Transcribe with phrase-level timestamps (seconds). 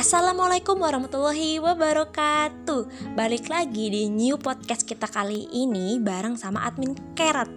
[0.00, 3.12] Assalamualaikum warahmatullahi wabarakatuh.
[3.12, 7.52] Balik lagi di new podcast kita kali ini bareng sama admin Kerat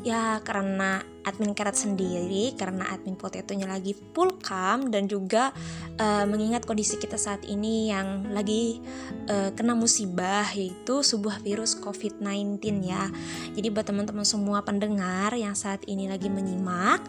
[0.00, 5.52] Ya karena admin Kerat sendiri Karena admin potetonya lagi full cam Dan juga
[6.00, 8.80] uh, mengingat kondisi kita saat ini yang lagi
[9.28, 13.12] uh, kena musibah Yaitu sebuah virus COVID-19 ya.
[13.52, 17.04] Jadi buat teman-teman semua pendengar yang saat ini lagi menyimak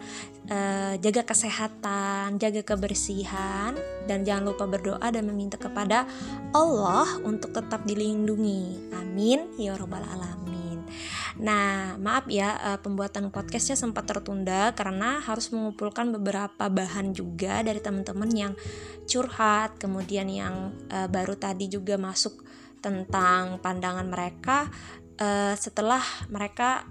[0.51, 6.03] uh, Jaga kesehatan, jaga kebersihan Dan jangan lupa berdoa dan meminta kepada
[6.51, 8.91] Allah untuk tetap dilindungi.
[8.99, 9.47] Amin.
[9.55, 10.51] Ya Rabbal Alamin
[11.41, 17.81] Nah, maaf ya, uh, pembuatan podcastnya sempat tertunda karena harus mengumpulkan beberapa bahan juga dari
[17.81, 18.53] teman-teman yang
[19.09, 22.45] curhat, kemudian yang uh, baru tadi juga masuk
[22.77, 24.69] tentang pandangan mereka
[25.17, 26.85] uh, setelah mereka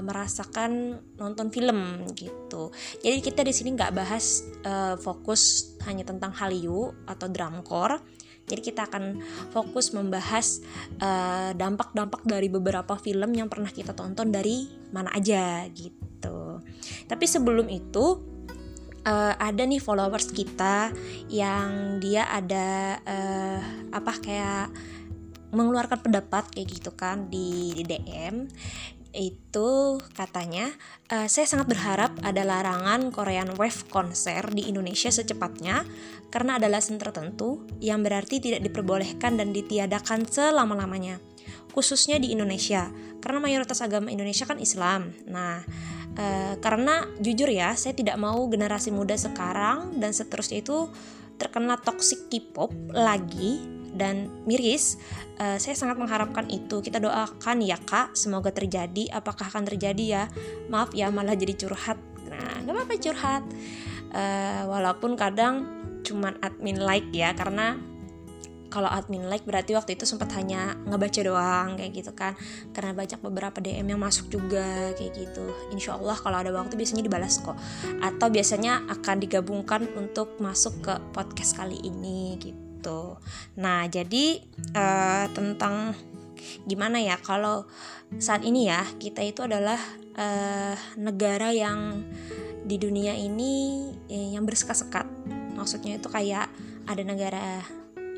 [0.00, 2.72] merasakan nonton film gitu.
[3.04, 4.40] Jadi kita di sini nggak bahas
[5.04, 8.00] fokus hanya tentang Hallyu atau dramcore
[8.46, 10.62] jadi kita akan fokus membahas
[11.02, 16.62] eh, dampak-dampak uh, dari beberapa film yang pernah kita tonton dari mana aja gitu.
[17.10, 18.22] Tapi sebelum itu
[19.02, 20.94] uh, ada nih followers kita
[21.26, 24.70] yang dia ada uh, apa kayak
[25.54, 28.50] mengeluarkan pendapat kayak gitu kan di, di DM
[29.16, 30.68] itu katanya
[31.08, 35.88] uh, saya sangat berharap ada larangan Korean Wave konser di Indonesia secepatnya
[36.28, 41.16] karena ada alasan tertentu yang berarti tidak diperbolehkan dan ditiadakan selama-lamanya
[41.72, 42.88] khususnya di Indonesia
[43.20, 45.12] karena mayoritas agama Indonesia kan Islam.
[45.28, 45.60] Nah
[46.16, 50.88] uh, karena jujur ya saya tidak mau generasi muda sekarang dan seterusnya itu
[51.36, 55.00] terkena toxic K-pop lagi dan miris,
[55.40, 56.84] uh, saya sangat mengharapkan itu.
[56.84, 59.10] Kita doakan ya kak, semoga terjadi.
[59.10, 60.24] Apakah akan terjadi ya?
[60.68, 61.98] Maaf ya, malah jadi curhat.
[62.28, 63.42] Nah, gak apa-apa curhat.
[64.12, 65.66] Uh, walaupun kadang
[66.06, 67.80] cuman admin like ya, karena
[68.76, 72.34] kalau admin like berarti waktu itu sempat hanya ngebaca doang kayak gitu kan
[72.74, 77.06] karena banyak beberapa DM yang masuk juga kayak gitu Insya Allah kalau ada waktu biasanya
[77.06, 77.56] dibalas kok
[78.02, 83.18] atau biasanya akan digabungkan untuk masuk ke podcast kali ini gitu gitu.
[83.58, 84.38] Nah, jadi
[84.78, 85.98] uh, tentang
[86.70, 87.66] gimana ya kalau
[88.22, 89.78] saat ini ya kita itu adalah
[90.14, 92.06] uh, negara yang
[92.62, 95.06] di dunia ini eh, yang bersekat-sekat.
[95.58, 96.46] Maksudnya itu kayak
[96.86, 97.62] ada negara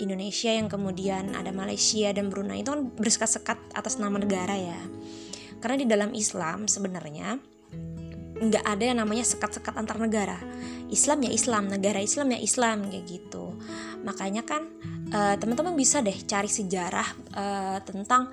[0.00, 4.80] Indonesia yang kemudian ada Malaysia dan Brunei itu kan bersekat-sekat atas nama negara ya.
[5.58, 7.40] Karena di dalam Islam sebenarnya
[8.38, 10.38] nggak ada yang namanya sekat-sekat antar negara.
[10.88, 13.58] Islam ya Islam, negara Islam ya Islam kayak gitu.
[14.06, 14.70] Makanya kan
[15.12, 18.32] uh, teman-teman bisa deh cari sejarah uh, tentang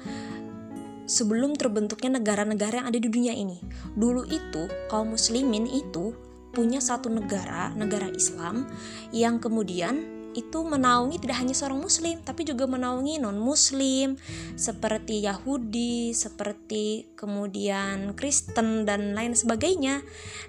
[1.05, 3.61] sebelum terbentuknya negara-negara yang ada di dunia ini.
[3.93, 6.15] Dulu itu kaum muslimin itu
[6.55, 8.63] punya satu negara, negara Islam
[9.11, 14.19] yang kemudian itu menaungi tidak hanya seorang muslim tapi juga menaungi non muslim
[14.59, 20.03] seperti Yahudi, seperti kemudian Kristen dan lain sebagainya.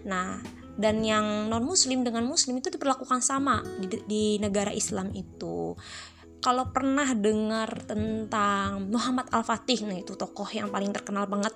[0.04, 0.42] Nah,
[0.76, 5.72] dan yang non muslim dengan muslim itu diperlakukan sama di, di negara Islam itu
[6.46, 11.50] kalau pernah dengar tentang Muhammad Al-Fatih nah itu tokoh yang paling terkenal banget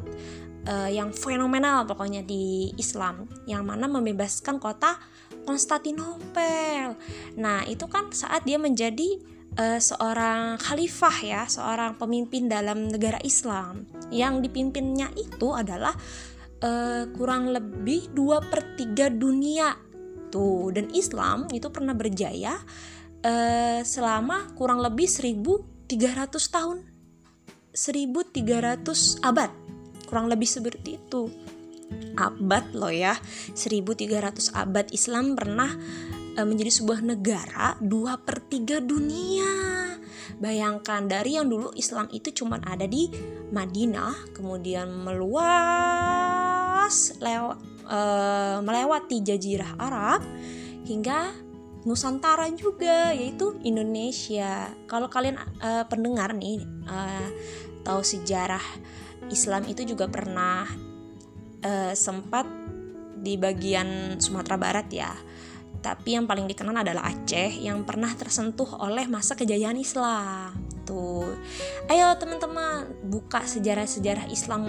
[0.66, 4.98] uh, yang fenomenal pokoknya di Islam yang mana membebaskan kota
[5.44, 6.94] Konstantinopel.
[7.38, 9.20] Nah itu kan saat dia menjadi
[9.58, 13.88] uh, seorang khalifah ya seorang pemimpin dalam negara Islam.
[14.12, 15.96] Yang dipimpinnya itu adalah
[16.62, 19.74] uh, kurang lebih 2 per 3 dunia.
[20.30, 22.54] Tuh dan Islam itu pernah berjaya
[23.26, 25.90] uh, selama kurang lebih 1300
[26.30, 26.78] tahun.
[27.74, 29.50] 1300 abad.
[30.06, 31.30] Kurang lebih seperti itu
[32.18, 33.16] abad loh ya
[33.56, 35.70] 1300 abad Islam pernah
[36.36, 39.70] uh, menjadi sebuah negara 2 per 3 dunia
[40.40, 43.12] Bayangkan dari yang dulu Islam itu cuma ada di
[43.52, 45.92] Madinah, kemudian meluas
[47.20, 47.52] lew,
[47.84, 50.24] uh, melewati jazirah Arab
[50.88, 51.36] hingga
[51.84, 54.72] Nusantara juga yaitu Indonesia.
[54.88, 57.28] Kalau kalian uh, pendengar nih uh,
[57.84, 58.64] tahu sejarah
[59.28, 60.64] Islam itu juga pernah
[61.64, 62.48] uh, sempat
[63.20, 65.12] di bagian Sumatera Barat ya.
[65.80, 70.52] Tapi yang paling dikenal adalah Aceh yang pernah tersentuh oleh masa kejayaan Islam.
[70.84, 71.24] Tuh.
[71.88, 74.68] Ayo teman-teman buka sejarah-sejarah Islam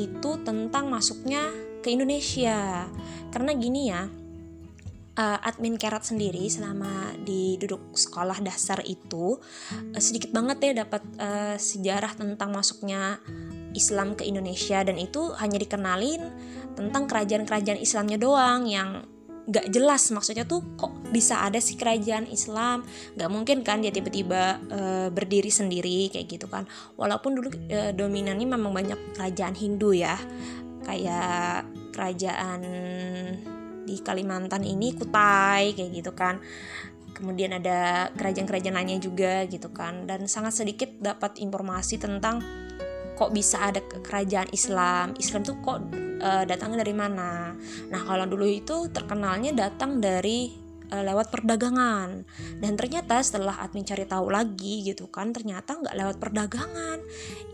[0.00, 1.44] itu tentang masuknya
[1.84, 2.88] ke Indonesia.
[3.28, 4.08] Karena gini ya,
[5.16, 11.02] uh, admin Kerat sendiri selama di duduk sekolah dasar itu uh, sedikit banget ya dapat
[11.18, 13.18] uh, sejarah tentang masuknya
[13.72, 14.84] Islam ke Indonesia.
[14.84, 16.22] Dan itu hanya dikenalin
[16.76, 19.04] tentang kerajaan-kerajaan Islamnya doang yang
[19.46, 22.84] nggak jelas maksudnya tuh kok bisa ada sih kerajaan Islam.
[23.16, 26.68] Nggak mungkin kan dia tiba-tiba uh, berdiri sendiri kayak gitu kan.
[27.00, 27.48] Walaupun dulu
[27.96, 30.18] dominannya memang banyak kerajaan Hindu ya
[30.86, 32.60] kayak kerajaan
[33.86, 36.42] di Kalimantan ini Kutai kayak gitu kan.
[37.16, 40.04] Kemudian ada kerajaan-kerajaan lainnya juga gitu kan.
[40.04, 42.44] Dan sangat sedikit dapat informasi tentang
[43.16, 45.16] kok bisa ada kerajaan Islam.
[45.16, 45.78] Islam tuh kok
[46.20, 47.56] uh, datangnya dari mana?
[47.88, 50.52] Nah kalau dulu itu terkenalnya datang dari
[50.92, 52.28] uh, lewat perdagangan.
[52.60, 57.00] Dan ternyata setelah admin cari tahu lagi gitu kan ternyata nggak lewat perdagangan.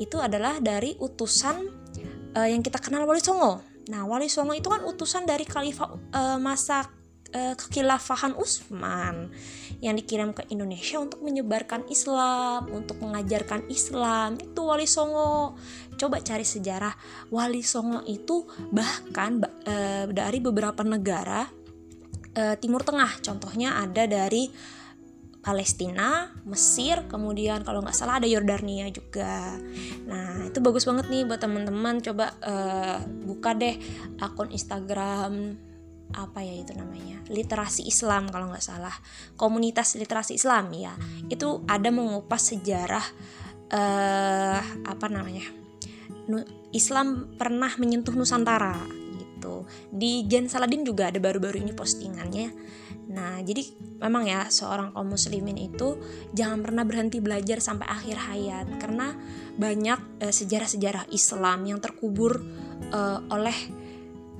[0.02, 1.56] Itu adalah dari utusan
[2.34, 6.38] uh, yang kita kenal Wali Songo nah Wali Songo itu kan utusan dari khalifah uh,
[6.40, 6.88] masa
[7.36, 9.28] uh, kekhilafahan Utsman
[9.84, 14.40] yang dikirim ke Indonesia untuk menyebarkan Islam, untuk mengajarkan Islam.
[14.40, 15.58] Itu Wali Songo.
[16.00, 16.94] Coba cari sejarah
[17.28, 21.44] Wali Songo itu bahkan uh, dari beberapa negara
[22.36, 23.20] uh, Timur Tengah.
[23.20, 24.48] Contohnya ada dari
[25.42, 29.58] Palestina, Mesir, kemudian kalau nggak salah ada Yordania juga.
[30.06, 31.98] Nah itu bagus banget nih buat teman-teman.
[31.98, 33.74] Coba uh, buka deh
[34.22, 35.58] akun Instagram
[36.12, 38.92] apa ya itu namanya literasi Islam kalau nggak salah
[39.40, 40.92] komunitas literasi Islam ya
[41.32, 43.04] itu ada mengupas sejarah
[43.72, 45.48] uh, apa namanya
[46.72, 48.76] Islam pernah menyentuh Nusantara
[49.16, 52.52] gitu di Gen Saladin juga ada baru-baru ini postingannya
[53.12, 53.60] nah jadi
[54.00, 56.00] memang ya seorang kaum muslimin itu
[56.32, 59.12] jangan pernah berhenti belajar sampai akhir hayat karena
[59.60, 62.40] banyak uh, sejarah-sejarah Islam yang terkubur
[62.90, 63.82] uh, oleh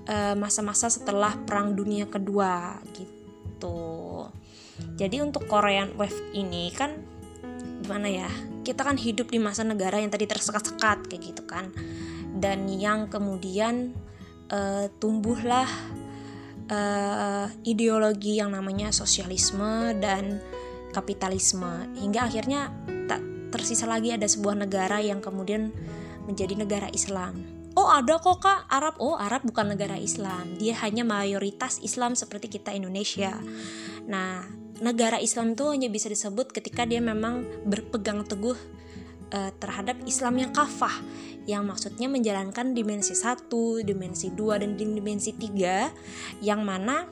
[0.02, 4.26] Eh, masa-masa uh, setelah Perang Dunia Kedua gitu.
[4.98, 6.98] Jadi untuk Korean Wave ini kan
[7.86, 8.30] gimana ya?
[8.66, 11.70] Kita kan hidup di masa negara yang tadi tersekat-sekat kayak gitu kan.
[12.34, 13.94] Dan yang kemudian
[14.50, 15.70] uh, tumbuhlah
[16.72, 20.40] uh, ideologi yang namanya sosialisme dan
[20.96, 21.92] kapitalisme.
[22.00, 22.72] Hingga akhirnya
[23.06, 23.20] tak
[23.52, 25.68] tersisa lagi ada sebuah negara yang kemudian
[26.24, 27.44] menjadi negara Islam.
[27.72, 28.68] Oh ada kok kak.
[28.68, 30.56] Arab Oh Arab bukan negara Islam.
[30.60, 33.32] Dia hanya mayoritas Islam seperti kita Indonesia.
[34.04, 34.44] Nah
[34.84, 38.58] negara Islam itu hanya bisa disebut ketika dia memang berpegang teguh
[39.32, 40.92] uh, terhadap Islam yang kafah
[41.46, 45.90] yang maksudnya menjalankan dimensi satu, dimensi dua dan dimensi tiga
[46.38, 47.06] yang mana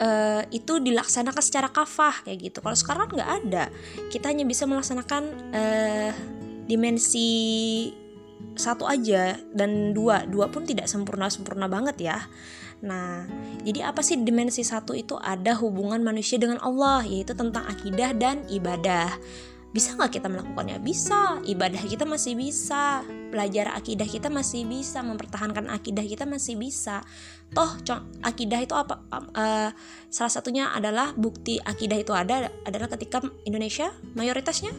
[0.00, 2.58] uh, itu dilaksanakan secara kafah kayak gitu.
[2.64, 3.64] Kalau sekarang nggak ada,
[4.08, 5.22] kita hanya bisa melaksanakan
[5.52, 6.12] uh,
[6.66, 7.30] dimensi
[8.56, 10.24] satu aja dan dua.
[10.26, 12.18] Dua pun tidak sempurna sempurna banget ya.
[12.80, 13.28] Nah
[13.60, 15.20] jadi apa sih dimensi satu itu?
[15.20, 19.12] Ada hubungan manusia dengan Allah yaitu tentang akidah dan ibadah
[19.70, 20.82] bisa nggak kita melakukannya?
[20.82, 21.38] Bisa.
[21.46, 23.06] Ibadah kita masih bisa.
[23.30, 24.98] Belajar akidah kita masih bisa.
[25.06, 27.06] Mempertahankan akidah kita masih bisa.
[27.54, 27.78] Toh
[28.26, 29.06] akidah itu apa?
[29.30, 29.70] Uh,
[30.10, 34.74] salah satunya adalah bukti akidah itu ada adalah ketika Indonesia mayoritasnya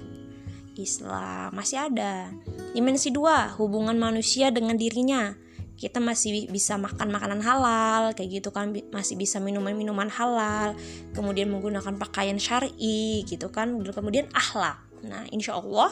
[0.76, 1.56] Islam.
[1.56, 2.32] Masih ada.
[2.76, 5.36] Dimensi dua, hubungan manusia dengan dirinya.
[5.82, 10.78] Kita masih bisa makan makanan halal, kayak gitu kan, masih bisa minuman-minuman halal,
[11.18, 14.78] kemudian menggunakan pakaian syari, gitu kan, kemudian akhlak.
[15.02, 15.90] Nah, insya Allah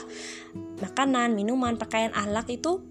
[0.78, 2.86] makanan, minuman, pakaian akhlak itu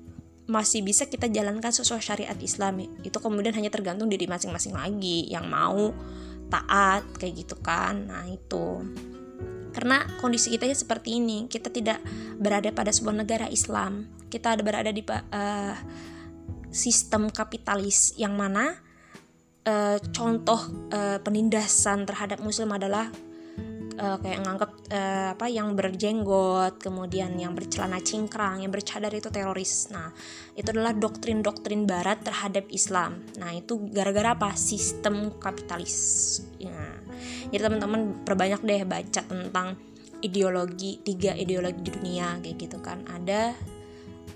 [0.51, 2.83] masih bisa kita jalankan sesuai syariat Islam.
[3.07, 5.95] Itu kemudian hanya tergantung diri masing-masing lagi yang mau
[6.51, 8.11] taat kayak gitu kan.
[8.11, 8.83] Nah, itu
[9.71, 12.03] karena kondisi kita seperti ini kita tidak
[12.41, 15.77] berada pada sebuah negara Islam kita ada berada di uh,
[16.69, 18.77] sistem kapitalis yang mana
[19.69, 20.61] uh, contoh
[20.93, 23.09] uh, penindasan terhadap muslim adalah
[23.99, 29.91] uh, kayak nganggap uh, apa yang berjenggot, kemudian yang bercelana cingkrang, yang bercadar itu teroris.
[29.91, 30.15] Nah,
[30.55, 33.27] itu adalah doktrin-doktrin barat terhadap Islam.
[33.37, 34.55] Nah, itu gara-gara apa?
[34.55, 35.97] Sistem kapitalis.
[36.57, 36.95] Ya.
[37.51, 39.75] Jadi teman-teman perbanyak deh baca tentang
[40.19, 43.03] ideologi tiga ideologi di dunia kayak gitu kan.
[43.07, 43.55] Ada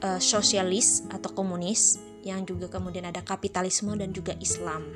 [0.02, 4.86] uh, sosialis atau komunis yang juga kemudian ada kapitalisme dan juga Islam.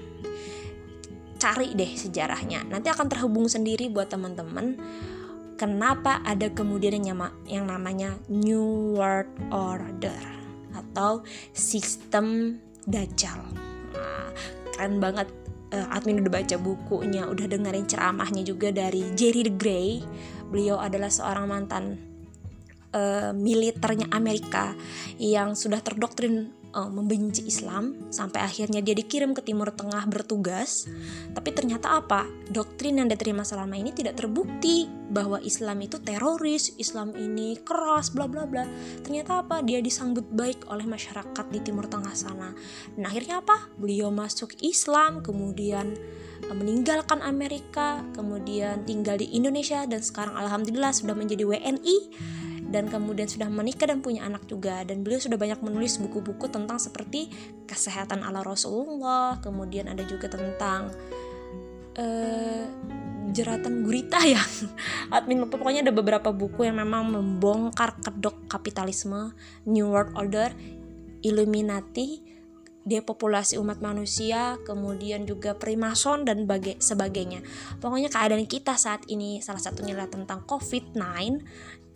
[1.37, 2.65] Cari deh sejarahnya.
[2.65, 4.79] Nanti akan terhubung sendiri buat teman-teman
[5.57, 7.19] kenapa ada kemudian yang,
[7.49, 10.21] yang namanya New World Order
[10.77, 11.25] atau
[11.57, 13.43] sistem Dajjal.
[13.97, 14.31] Nah,
[14.73, 15.29] keren banget.
[15.67, 19.99] Uh, admin udah baca bukunya udah dengerin ceramahnya juga dari Jerry the Grey.
[20.47, 21.99] Beliau adalah seorang mantan
[22.95, 24.79] uh, militernya Amerika
[25.19, 30.85] yang sudah terdoktrin uh, membenci Islam sampai akhirnya dia dikirim ke Timur Tengah bertugas.
[31.33, 32.29] Tapi ternyata apa?
[32.53, 38.29] Doktrin yang diterima selama ini tidak terbukti bahwa Islam itu teroris, Islam ini keras, bla
[38.29, 38.69] bla bla.
[39.01, 39.65] Ternyata apa?
[39.65, 42.53] Dia disambut baik oleh masyarakat di Timur Tengah sana.
[42.93, 43.73] Dan akhirnya apa?
[43.81, 45.97] Beliau masuk Islam, kemudian
[46.53, 51.97] uh, meninggalkan Amerika, kemudian tinggal di Indonesia dan sekarang alhamdulillah sudah menjadi WNI
[52.67, 54.83] dan kemudian sudah menikah dan punya anak juga.
[54.83, 57.31] Dan beliau sudah banyak menulis buku-buku tentang seperti
[57.67, 60.91] kesehatan ala Rasulullah kemudian ada juga tentang
[61.99, 62.65] uh,
[63.31, 64.41] jeratan gurita ya.
[65.15, 69.35] Admin lupa pokoknya ada beberapa buku yang memang membongkar kedok kapitalisme
[69.67, 70.51] New World Order
[71.27, 72.37] Illuminati
[72.87, 77.43] depopulasi umat manusia, kemudian juga primason dan baga sebagainya.
[77.83, 81.43] Pokoknya keadaan kita saat ini salah satunya adalah tentang COVID-19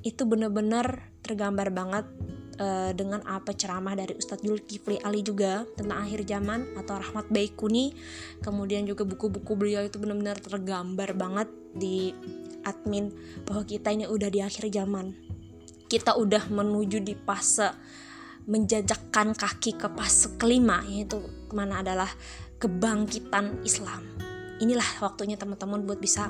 [0.00, 2.06] itu benar-benar tergambar banget
[2.60, 7.96] uh, dengan apa ceramah dari Ustadz Zulkifli Ali juga tentang akhir zaman atau Rahmat Baikuni.
[8.44, 12.12] Kemudian juga buku-buku beliau itu benar-benar tergambar banget di
[12.64, 13.12] admin
[13.48, 15.16] bahwa kita ini udah di akhir zaman.
[15.90, 17.72] Kita udah menuju di fase
[18.48, 21.20] menjajakkan kaki ke fase kelima yaitu
[21.52, 22.08] mana adalah
[22.56, 24.04] kebangkitan Islam.
[24.60, 26.28] Inilah waktunya teman-teman buat bisa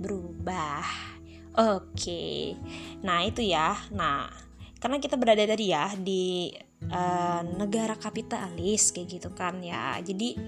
[0.00, 1.17] berubah
[1.58, 2.54] Oke,
[3.02, 3.74] nah itu ya.
[3.90, 4.30] Nah,
[4.78, 6.54] karena kita berada tadi ya di
[6.86, 9.98] uh, negara kapitalis kayak gitu kan ya.
[9.98, 10.38] Jadi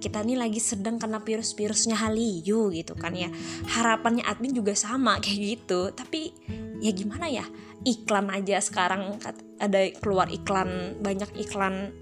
[0.00, 3.28] kita ini lagi sedang kena virus-virusnya Haliu gitu kan ya.
[3.76, 5.92] Harapannya admin juga sama kayak gitu.
[5.92, 6.32] Tapi
[6.80, 7.44] ya gimana ya?
[7.84, 9.20] Iklan aja sekarang
[9.60, 11.92] ada keluar iklan banyak iklan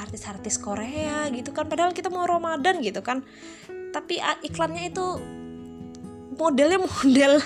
[0.00, 1.68] artis-artis Korea gitu kan.
[1.68, 3.20] Padahal kita mau Ramadan gitu kan.
[3.92, 4.16] Tapi
[4.48, 5.37] iklannya itu
[6.38, 7.42] modelnya model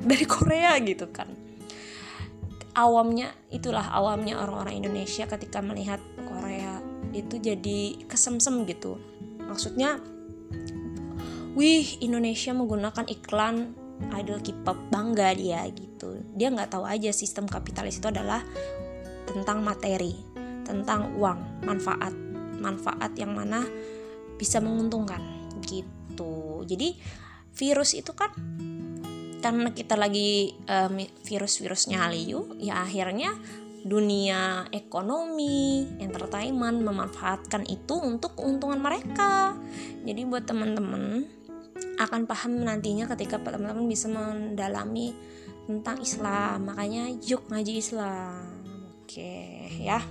[0.00, 1.28] dari Korea gitu kan.
[2.78, 6.78] Awamnya itulah awamnya orang-orang Indonesia ketika melihat Korea
[7.10, 9.02] itu jadi kesemsem gitu.
[9.42, 9.98] Maksudnya
[11.58, 13.74] wih Indonesia menggunakan iklan
[14.14, 16.22] idol K-pop bangga dia gitu.
[16.38, 18.46] Dia nggak tahu aja sistem kapitalis itu adalah
[19.26, 20.14] tentang materi
[20.62, 22.12] tentang uang manfaat
[22.60, 23.64] manfaat yang mana
[24.36, 25.20] bisa menguntungkan
[25.64, 26.62] gitu.
[26.68, 26.94] Jadi
[27.58, 28.30] virus itu kan
[29.38, 33.34] karena kita lagi um, virus-virusnya Hallyu ya akhirnya
[33.86, 39.54] dunia ekonomi, entertainment memanfaatkan itu untuk keuntungan mereka.
[40.02, 41.22] Jadi buat teman-teman
[41.98, 45.14] akan paham nantinya ketika teman-teman bisa mendalami
[45.70, 46.68] tentang Islam.
[46.68, 48.66] Makanya yuk ngaji Islam.
[49.04, 50.02] Oke, ya.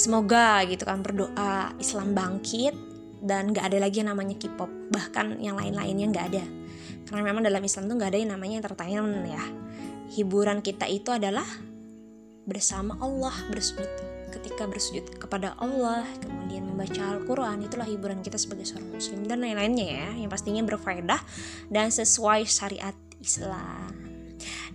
[0.00, 2.85] Semoga gitu kan berdoa Islam bangkit
[3.26, 4.70] dan gak ada lagi yang namanya K-pop.
[4.94, 6.44] Bahkan yang lain-lainnya gak ada.
[7.06, 9.44] Karena memang dalam Islam tuh gak ada yang namanya entertainment ya.
[10.14, 11.44] Hiburan kita itu adalah
[12.46, 13.90] bersama Allah bersujud
[14.30, 19.86] ketika bersujud kepada Allah kemudian membaca Al-Quran itulah hiburan kita sebagai seorang muslim dan lain-lainnya
[19.86, 21.18] ya yang pastinya berfaedah
[21.74, 23.90] dan sesuai syariat Islam.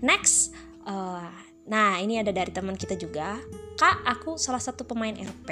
[0.03, 0.51] Next
[0.84, 1.31] uh,
[1.71, 3.39] nah ini ada dari teman kita juga.
[3.79, 5.49] Kak aku salah satu pemain RP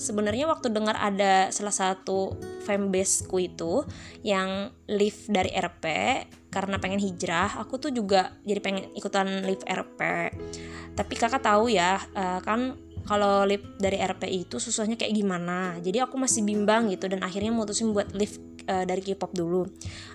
[0.00, 2.32] sebenarnya waktu dengar ada salah satu
[2.64, 3.84] fanbaseku itu
[4.24, 5.84] yang live dari RP
[6.48, 10.00] karena pengen hijrah aku tuh juga jadi pengen ikutan live RP
[10.96, 15.78] tapi kakak tahu ya uh, kan kalau live dari RP itu susahnya kayak gimana?
[15.78, 18.36] Jadi aku masih bimbang gitu dan akhirnya mutusin buat live
[18.66, 19.64] uh, dari K-pop dulu.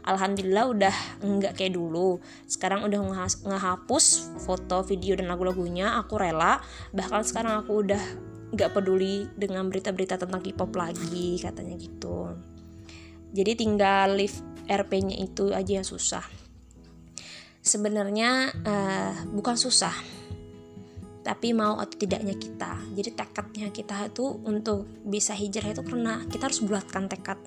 [0.03, 2.19] Alhamdulillah udah nggak kayak dulu.
[2.45, 2.99] Sekarang udah
[3.47, 6.59] ngehapus foto video dan lagu-lagunya aku rela.
[6.91, 8.03] Bahkan sekarang aku udah
[8.51, 12.35] nggak peduli dengan berita-berita tentang K-pop lagi katanya gitu.
[13.31, 14.35] Jadi tinggal live
[14.67, 16.23] RP-nya itu aja yang susah.
[17.63, 20.20] Sebenarnya uh, bukan susah
[21.21, 22.77] tapi mau atau tidaknya kita.
[22.97, 27.37] Jadi tekadnya kita itu untuk bisa hijrah itu karena kita harus bulatkan tekad.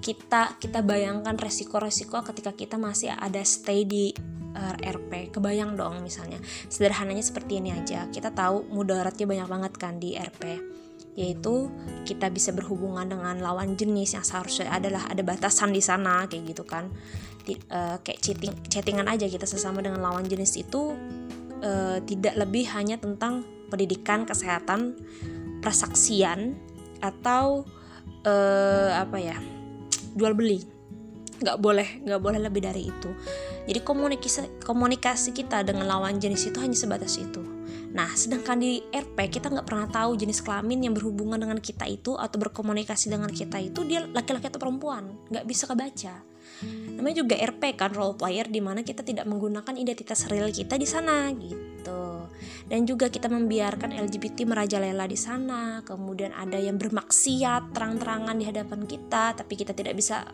[0.00, 4.14] Kita kita bayangkan resiko-resiko ketika kita masih ada stay di
[4.56, 6.38] uh, eh, RP kebayang dong misalnya.
[6.70, 8.06] Sederhananya seperti ini aja.
[8.08, 10.70] Kita tahu mudaratnya banyak banget kan di RP
[11.18, 11.66] yaitu
[12.06, 16.62] kita bisa berhubungan dengan lawan jenis yang seharusnya adalah ada batasan di sana kayak gitu
[16.62, 16.86] kan.
[17.40, 20.94] Di, uh, kayak chatting chattingan aja kita sesama dengan lawan jenis itu
[21.60, 24.98] uh, tidak lebih hanya tentang pendidikan kesehatan
[25.62, 26.56] persaksian
[27.00, 27.64] atau
[28.26, 29.38] uh, apa ya
[30.16, 30.60] jual beli.
[31.40, 33.10] Nggak boleh nggak boleh lebih dari itu.
[33.64, 37.40] Jadi komunikasi komunikasi kita dengan lawan jenis itu hanya sebatas itu.
[37.96, 42.16] Nah sedangkan di RP kita nggak pernah tahu jenis kelamin yang berhubungan dengan kita itu
[42.16, 45.16] atau berkomunikasi dengan kita itu dia laki-laki atau perempuan.
[45.32, 46.29] Nggak bisa kebaca
[47.00, 50.84] namanya juga RP kan role player di mana kita tidak menggunakan identitas real kita di
[50.84, 52.28] sana gitu.
[52.68, 58.84] Dan juga kita membiarkan LGBT merajalela di sana kemudian ada yang bermaksiat terang-terangan di hadapan
[58.84, 60.28] kita tapi kita tidak bisa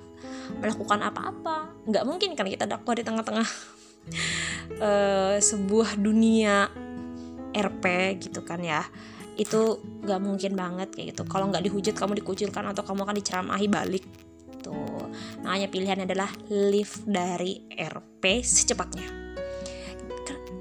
[0.59, 1.87] melakukan apa-apa.
[1.87, 3.49] Nggak mungkin kan kita dakwah di tengah-tengah
[4.83, 6.67] uh, sebuah dunia
[7.55, 7.85] RP
[8.27, 8.83] gitu kan ya.
[9.39, 11.23] Itu nggak mungkin banget kayak gitu.
[11.31, 14.26] Kalau nggak dihujat kamu dikucilkan atau kamu akan diceramahi balik
[14.67, 15.07] tuh
[15.47, 19.07] makanya pilihannya adalah leave dari RP secepatnya.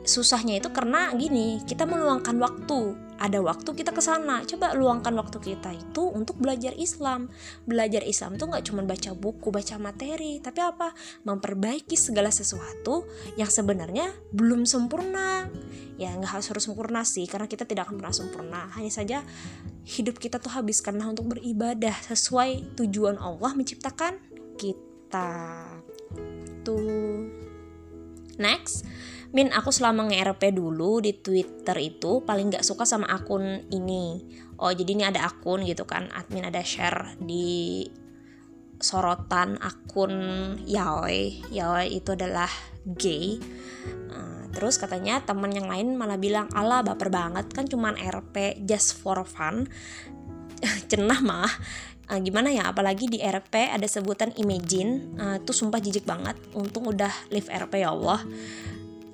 [0.05, 4.43] Susahnya itu karena gini kita meluangkan waktu ada waktu kita ke sana.
[4.43, 7.31] Coba luangkan waktu kita itu untuk belajar Islam.
[7.63, 10.91] Belajar Islam tuh nggak cuma baca buku baca materi tapi apa?
[11.23, 13.07] Memperbaiki segala sesuatu
[13.39, 15.47] yang sebenarnya belum sempurna.
[15.95, 18.61] Ya nggak harus harus sempurna sih karena kita tidak akan pernah sempurna.
[18.75, 19.23] Hanya saja
[19.85, 24.19] hidup kita tuh habis karena untuk beribadah sesuai tujuan Allah menciptakan
[24.59, 25.31] kita.
[26.67, 27.45] Tuh.
[28.35, 28.83] Next
[29.35, 34.23] Min aku selama nge-RP dulu di Twitter itu paling gak suka sama akun ini.
[34.55, 36.07] Oh jadi ini ada akun gitu kan.
[36.15, 37.83] Admin ada share di
[38.79, 40.15] sorotan akun
[40.63, 41.51] yaoi.
[41.51, 42.47] Yaoi itu adalah
[42.95, 43.35] gay.
[44.07, 48.95] Uh, terus katanya temen yang lain malah bilang ala baper banget kan cuman RP just
[48.95, 49.67] for fun.
[50.87, 51.51] Cenah mah.
[52.07, 55.11] Uh, gimana ya apalagi di RP ada sebutan imagine.
[55.19, 56.39] Uh, tuh sumpah jijik banget.
[56.55, 58.23] Untung udah live RP ya Allah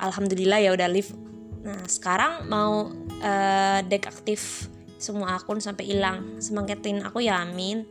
[0.01, 1.13] alhamdulillah ya udah live
[1.62, 2.89] nah sekarang mau
[3.22, 4.67] uh, deaktif
[5.01, 6.38] semua akun sampai hilang.
[6.38, 7.84] Semangatin aku ya amin.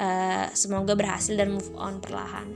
[0.00, 2.54] Uh, semoga berhasil dan move on perlahan.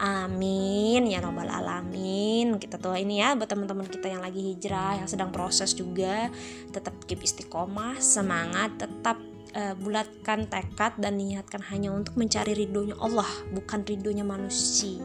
[0.00, 2.56] Amin ya robbal alamin.
[2.56, 6.32] Kita tuh ini ya buat teman-teman kita yang lagi hijrah yang sedang proses juga.
[6.72, 9.20] Tetap keep istiqomah semangat tetap
[9.52, 15.04] uh, bulatkan tekad dan niatkan hanya untuk mencari ridhonya Allah bukan ridhonya manusia.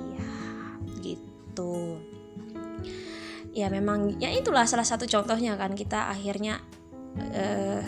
[1.04, 2.00] Gitu
[3.56, 4.20] ya memang.
[4.20, 6.60] Ya itulah salah satu contohnya kan kita akhirnya
[7.18, 7.82] uh,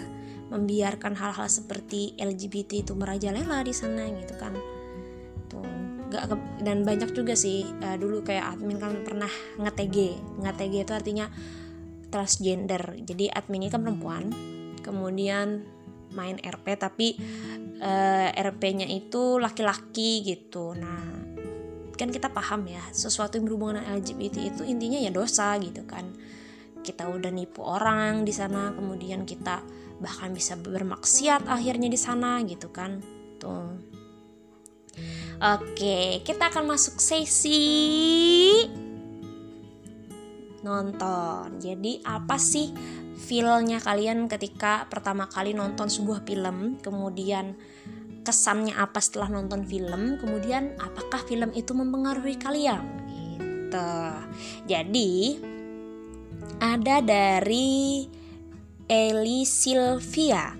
[0.47, 4.55] membiarkan hal-hal seperti LGBT itu merajalela di sana gitu kan.
[5.51, 5.67] Tuh
[6.07, 6.23] nggak
[6.63, 11.27] dan banyak juga sih uh, dulu kayak admin kan pernah nge-TG nge-TG itu artinya
[12.07, 12.95] transgender.
[13.03, 14.23] Jadi admin ini kan perempuan
[14.79, 15.67] kemudian
[16.15, 17.19] main RP tapi
[17.83, 20.71] uh, eh, RP-nya itu laki-laki gitu.
[20.71, 21.26] Nah
[21.97, 26.05] kan kita paham ya sesuatu yang berhubungan dengan LGBT itu intinya ya dosa gitu kan.
[26.85, 29.65] Kita udah nipu orang di sana kemudian kita
[29.97, 33.01] bahkan bisa bermaksiat akhirnya di sana gitu kan.
[33.41, 33.73] Tuh.
[35.37, 37.59] Oke kita akan masuk sesi
[40.61, 41.57] nonton.
[41.57, 42.71] Jadi apa sih
[43.17, 47.57] feelnya kalian ketika pertama kali nonton sebuah film kemudian
[48.27, 52.83] kesannya apa setelah nonton film, kemudian apakah film itu mempengaruhi kalian?
[53.07, 53.95] Gitu.
[54.67, 55.39] Jadi
[56.59, 58.03] ada dari
[58.83, 60.59] Eli Sylvia.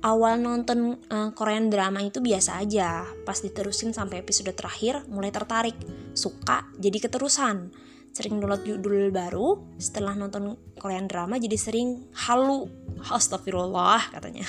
[0.00, 5.76] Awal nonton uh, Korean drama itu biasa aja, pas diterusin sampai episode terakhir mulai tertarik,
[6.16, 7.68] suka, jadi keterusan
[8.10, 12.66] sering download judul baru setelah nonton Korean drama jadi sering halu.
[13.00, 14.44] Astagfirullah katanya.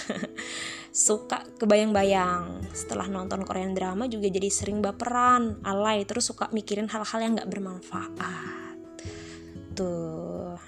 [0.92, 2.68] Suka kebayang-bayang.
[2.76, 7.48] Setelah nonton Korean drama juga jadi sering baperan alay terus suka mikirin hal-hal yang nggak
[7.48, 8.76] bermanfaat.
[9.72, 10.60] Tuh.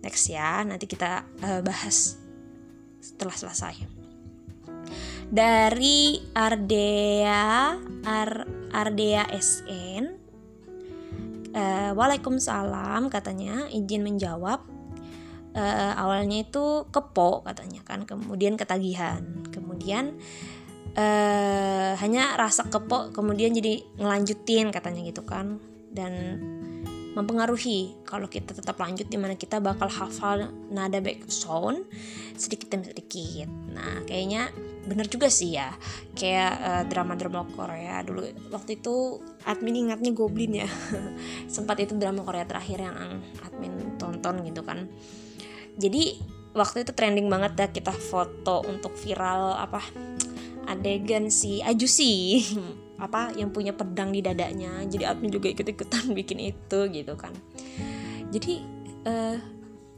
[0.00, 2.16] Next ya nanti kita uh, bahas
[3.02, 3.76] setelah selesai.
[5.28, 7.76] Dari Ardea
[8.08, 8.32] Ar,
[8.72, 10.17] Ardea SN
[11.58, 13.66] uh, Waalaikumsalam katanya.
[13.74, 14.62] Izin menjawab.
[15.58, 18.06] Uh, awalnya itu kepo katanya kan.
[18.06, 19.26] Kemudian ketagihan.
[19.50, 20.14] Kemudian
[20.94, 25.58] uh, hanya rasa kepo kemudian jadi ngelanjutin katanya gitu kan.
[25.90, 26.38] Dan
[27.18, 27.98] mempengaruhi.
[28.06, 31.82] Kalau kita tetap lanjut di mana kita bakal hafal nada back sound
[32.38, 33.50] sedikit demi sedikit.
[33.74, 34.54] Nah kayaknya
[34.86, 35.74] bener juga sih ya.
[36.14, 37.98] Kayak uh, drama-drama Korea.
[38.06, 39.18] Dulu waktu itu
[39.48, 40.68] admin ingatnya Goblin ya.
[41.54, 44.84] Sempat itu drama Korea terakhir yang admin tonton gitu kan.
[45.80, 46.20] Jadi
[46.52, 49.80] waktu itu trending banget ya kita foto untuk viral apa
[50.68, 52.44] adegan si Ajusi
[53.04, 54.84] apa yang punya pedang di dadanya.
[54.84, 57.32] Jadi admin juga ikut-ikutan bikin itu gitu kan.
[58.28, 58.60] Jadi
[59.08, 59.36] uh,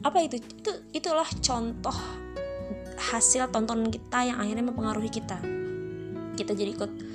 [0.07, 0.39] apa itu?
[0.39, 1.97] Itu itulah contoh
[3.11, 5.43] hasil tontonan kita yang akhirnya mempengaruhi kita.
[6.39, 7.10] Kita jadi ikut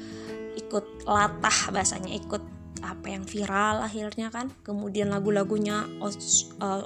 [0.57, 2.42] ikut latah bahasanya ikut
[2.85, 4.53] apa yang viral akhirnya kan.
[4.64, 6.85] Kemudian lagu-lagunya uh,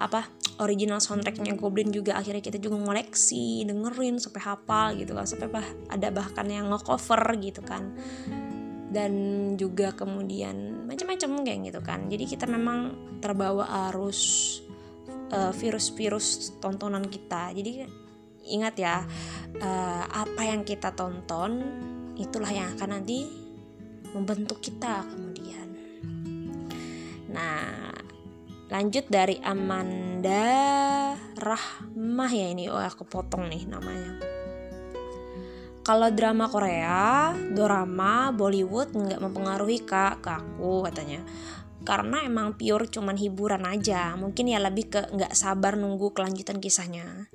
[0.00, 0.26] apa
[0.60, 5.26] original soundtracknya Goblin juga akhirnya kita juga ngoleksi dengerin sampai hafal gitu kan.
[5.28, 7.94] Sampai bah ada bahkan yang ngecover gitu kan.
[8.92, 9.12] Dan
[9.56, 12.12] juga kemudian macam-macam kayak gitu kan.
[12.12, 12.92] Jadi kita memang
[13.24, 14.20] terbawa arus
[15.32, 17.56] uh, virus-virus tontonan kita.
[17.56, 17.88] Jadi
[18.42, 19.06] ingat ya
[19.62, 21.62] uh, apa yang kita tonton
[22.16, 23.28] itulah yang akan nanti
[24.12, 25.68] membentuk kita kemudian.
[27.32, 27.92] Nah
[28.72, 30.44] lanjut dari Amanda
[31.36, 32.68] Rahmah ya ini.
[32.68, 34.20] Oh aku potong nih namanya.
[35.82, 41.26] Kalau drama Korea, drama Bollywood nggak mempengaruhi kak ke aku katanya
[41.82, 44.14] karena emang pure cuman hiburan aja.
[44.18, 47.28] Mungkin ya lebih ke nggak sabar nunggu kelanjutan kisahnya.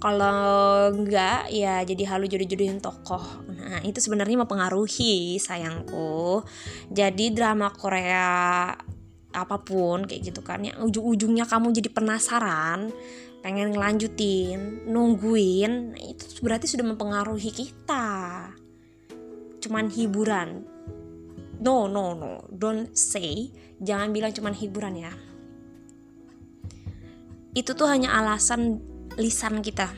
[0.00, 3.44] Kalau nggak ya jadi halu jodoh-jodohin tokoh.
[3.48, 6.44] Nah itu sebenarnya mempengaruhi sayangku.
[6.92, 8.68] Jadi drama Korea
[9.34, 12.94] apa pun kayak gitu kan yang ujung-ujungnya kamu jadi penasaran
[13.42, 18.48] pengen ngelanjutin nungguin nah itu berarti sudah mempengaruhi kita.
[19.60, 20.64] Cuman hiburan.
[21.60, 22.44] No no no.
[22.52, 23.48] Don't say
[23.84, 25.12] jangan bilang cuma hiburan ya.
[27.54, 28.82] Itu tuh hanya alasan
[29.14, 29.92] lisan kita.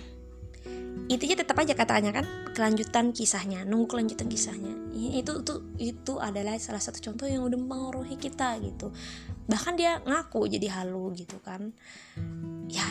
[1.07, 4.75] Intinya tetap aja katanya kan kelanjutan kisahnya nunggu kelanjutan kisahnya.
[4.93, 8.91] Itu itu itu adalah salah satu contoh yang udah mempengaruhi kita gitu.
[9.47, 11.71] Bahkan dia ngaku jadi halu gitu kan.
[12.67, 12.85] Ya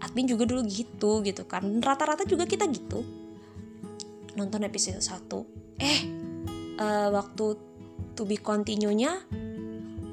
[0.00, 1.62] admin juga dulu gitu gitu kan.
[1.84, 3.04] Rata-rata juga kita gitu.
[4.40, 6.00] Nonton episode 1 eh
[6.80, 7.44] uh, waktu
[8.16, 9.20] to be continue-nya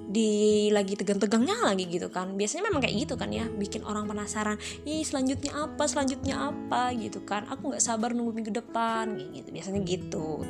[0.08, 2.40] di lagi tegang-tegangnya lagi gitu kan.
[2.40, 4.56] Biasanya memang kayak gitu kan ya bikin orang penasaran
[4.88, 6.96] ih selanjutnya apa selanjutnya apa?
[6.96, 7.44] gitu kan.
[7.52, 9.52] Aku nggak sabar nunggu minggu depan gitu.
[9.52, 10.48] Biasanya gitu.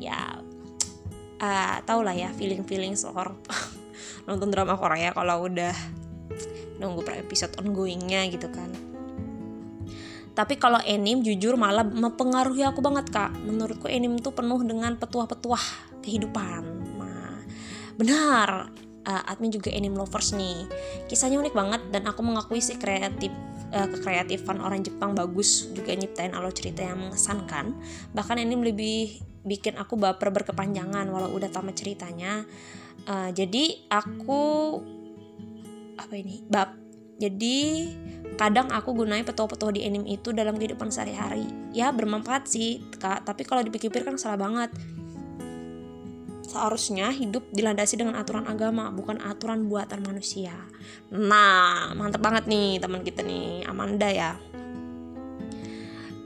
[0.00, 0.40] Ya
[1.44, 3.36] uh, tau lah ya feeling feeling seorang
[4.26, 5.76] nonton drama Korea kalau udah
[6.80, 8.72] nunggu per episode ongoingnya gitu kan.
[10.36, 13.32] Tapi kalau anime jujur malah mempengaruhi aku banget kak.
[13.44, 15.64] Menurutku anime tuh penuh dengan petuah-petuah
[16.04, 16.76] kehidupan.
[17.96, 18.68] Benar
[19.06, 20.66] uh, admin juga anime lovers nih.
[21.06, 23.30] Kisahnya unik banget dan aku mengakui sih kreatif
[23.72, 27.72] uh, kekreatifan orang Jepang bagus juga nyiptain alur cerita yang mengesankan.
[28.12, 32.42] Bahkan anime lebih bikin aku baper berkepanjangan walau udah tamat ceritanya.
[33.06, 34.42] Uh, jadi aku
[35.96, 36.74] apa ini bab.
[37.16, 37.88] Jadi
[38.36, 41.48] kadang aku gunain petua-petua di anime itu dalam kehidupan sehari-hari.
[41.72, 43.24] Ya bermanfaat sih kak.
[43.24, 44.74] Tapi kalau dipikir-pikir kan salah banget
[46.46, 50.54] seharusnya hidup dilandasi dengan aturan agama bukan aturan buatan manusia.
[51.10, 54.38] Nah mantep banget nih teman kita nih Amanda ya.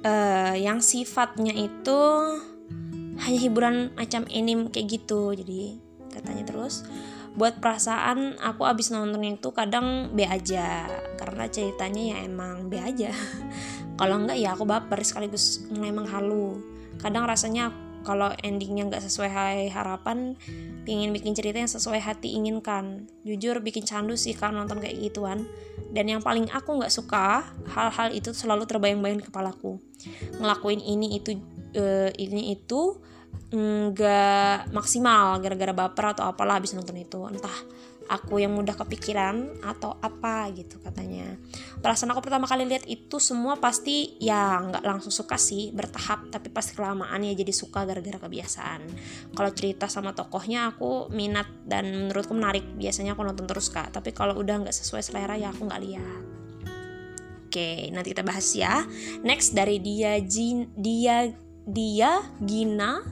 [0.00, 2.00] Uh, yang sifatnya itu
[3.20, 5.33] hanya hiburan macam anime kayak gitu.
[5.33, 5.80] Jadi
[6.12, 6.85] katanya terus
[7.37, 10.88] buat perasaan aku abis nonton itu kadang B aja.
[11.16, 13.12] Karena ceritanya ya emang B aja.
[14.00, 16.61] Kalau enggak ya aku baper sekaligus memang halu.
[17.00, 20.34] Kadang rasanya kalau endingnya nggak sesuai harapan
[20.88, 23.06] pingin bikin cerita yang sesuai hati inginkan.
[23.22, 25.44] Jujur bikin candu sih kan nonton kayak gituan.
[25.90, 29.76] Dan yang paling aku nggak suka hal-hal itu selalu terbayang-bayang di kepalaku.
[30.40, 31.36] Ngelakuin ini itu
[31.76, 32.96] uh, ini itu
[33.50, 37.18] nggak maksimal gara-gara baper atau apalah habis nonton itu.
[37.26, 37.58] Entah
[38.11, 41.38] aku yang mudah kepikiran atau apa gitu katanya.
[41.79, 46.51] Perasaan aku pertama kali lihat itu semua pasti ya nggak langsung suka sih bertahap tapi
[46.51, 48.83] pasti kelamaan ya jadi suka gara-gara kebiasaan.
[49.31, 53.94] Kalau cerita sama tokohnya aku minat dan menurutku menarik biasanya aku nonton terus kak.
[53.94, 56.23] Tapi kalau udah nggak sesuai selera ya aku nggak lihat.
[57.46, 58.87] Oke, nanti kita bahas ya.
[59.23, 61.31] Next dari dia Jin, dia
[61.62, 63.03] dia Gina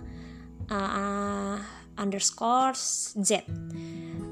[0.66, 1.56] uh,
[1.94, 2.74] underscore
[3.18, 3.46] Z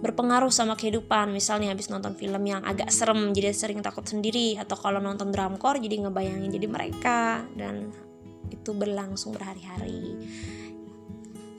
[0.06, 1.34] berpengaruh sama kehidupan.
[1.34, 4.54] Misalnya habis nonton film yang agak serem jadi sering takut sendiri.
[4.54, 7.42] Atau kalau nonton dramkor jadi ngebayangin jadi mereka.
[7.52, 7.90] Dan
[8.48, 10.14] itu berlangsung berhari-hari.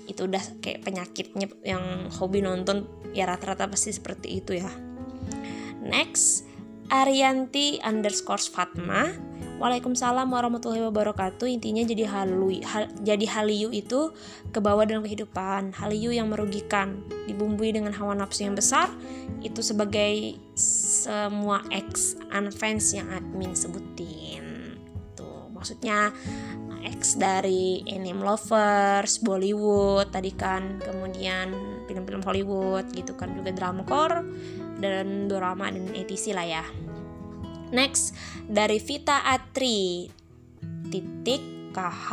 [0.07, 4.71] Itu udah kayak penyakitnya yang hobi nonton ya rata-rata pasti seperti itu ya.
[5.83, 6.47] Next
[6.88, 9.26] Arianti underscore Fatma
[9.58, 11.50] Waalaikumsalam warahmatullahi wabarakatuh.
[11.50, 14.13] Intinya jadi halu, hal, jadi haliu itu
[14.54, 15.74] ke bawah dalam kehidupan.
[15.74, 18.86] Haliu yang merugikan, dibumbui dengan hawa nafsu yang besar,
[19.41, 24.78] itu sebagai semua ex unfans yang admin sebutin.
[25.17, 26.13] Tuh, maksudnya
[26.86, 31.50] ex dari anime lovers, Bollywood tadi kan, kemudian
[31.89, 34.22] film-film Hollywood gitu kan juga drama core
[34.78, 36.65] dan drama dan etc lah ya.
[37.71, 38.15] Next
[38.47, 40.08] dari Vita Atri
[40.88, 42.10] titik KH.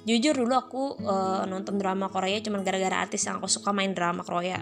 [0.00, 4.24] Jujur dulu aku uh, nonton drama Korea cuma gara-gara artis yang aku suka main drama
[4.24, 4.58] Korea,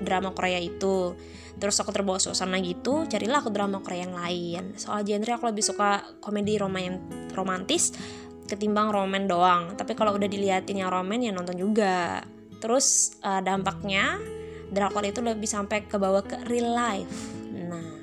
[0.00, 1.18] drama Korea itu.
[1.58, 4.78] Terus aku terbawa suasana gitu, carilah aku drama Korea yang lain.
[4.78, 6.54] Soal genre aku lebih suka komedi
[7.34, 7.90] romantis
[8.46, 9.74] ketimbang roman doang.
[9.74, 12.22] Tapi kalau udah diliatin yang roman ya nonton juga.
[12.62, 14.18] Terus uh, dampaknya
[14.70, 17.34] drakor itu lebih sampai ke bawah ke real life.
[17.50, 17.98] Nah,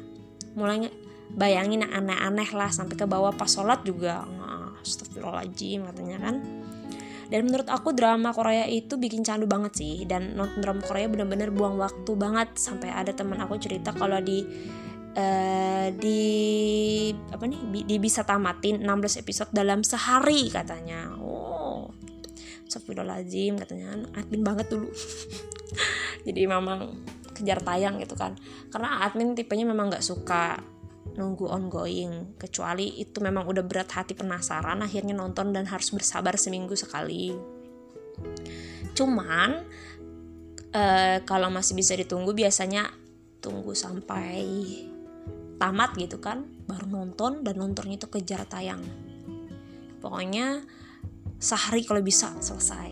[0.60, 0.92] mulainya
[1.36, 6.36] bayangin yang aneh-aneh lah sampai ke bawah pas sholat juga nah, astagfirullahaladzim katanya kan.
[7.26, 11.50] Dan menurut aku drama Korea itu bikin candu banget sih dan nonton drama Korea bener-bener
[11.50, 12.54] buang waktu banget.
[12.56, 14.46] Sampai ada teman aku cerita kalau di
[15.18, 16.22] uh, di
[17.34, 21.18] apa nih di bisa tamatin 16 episode dalam sehari katanya.
[21.18, 21.90] Oh
[22.70, 23.98] Astagfirullahaladzim katanya.
[24.14, 24.90] Admin banget dulu.
[26.28, 26.94] Jadi memang
[27.34, 28.38] kejar tayang gitu kan.
[28.70, 30.62] Karena admin tipenya memang nggak suka
[31.16, 32.36] nunggu ongoing.
[32.36, 37.32] Kecuali itu memang udah berat hati penasaran akhirnya nonton dan harus bersabar seminggu sekali.
[38.96, 39.64] Cuman
[40.76, 42.92] uh, kalau masih bisa ditunggu biasanya
[43.40, 44.44] tunggu sampai
[45.56, 48.84] tamat gitu kan baru nonton dan nontonnya itu kejar tayang.
[50.04, 50.62] Pokoknya
[51.40, 52.92] sehari kalau bisa selesai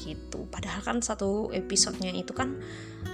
[0.00, 0.48] gitu.
[0.48, 2.56] Padahal kan satu episodenya itu kan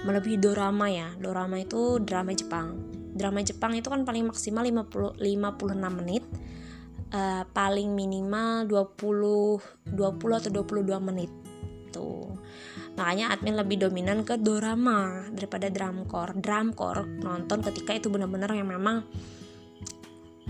[0.07, 1.11] melebihi dorama ya.
[1.19, 6.23] Dorama itu drama Jepang drama Jepang itu kan paling maksimal 50 56 menit.
[7.07, 11.31] Uh, paling minimal 20 20 atau 22 menit.
[11.89, 12.29] Tuh.
[12.99, 16.37] Makanya admin lebih dominan ke dorama daripada dramcore.
[16.37, 19.07] Dramcore nonton ketika itu benar-benar yang memang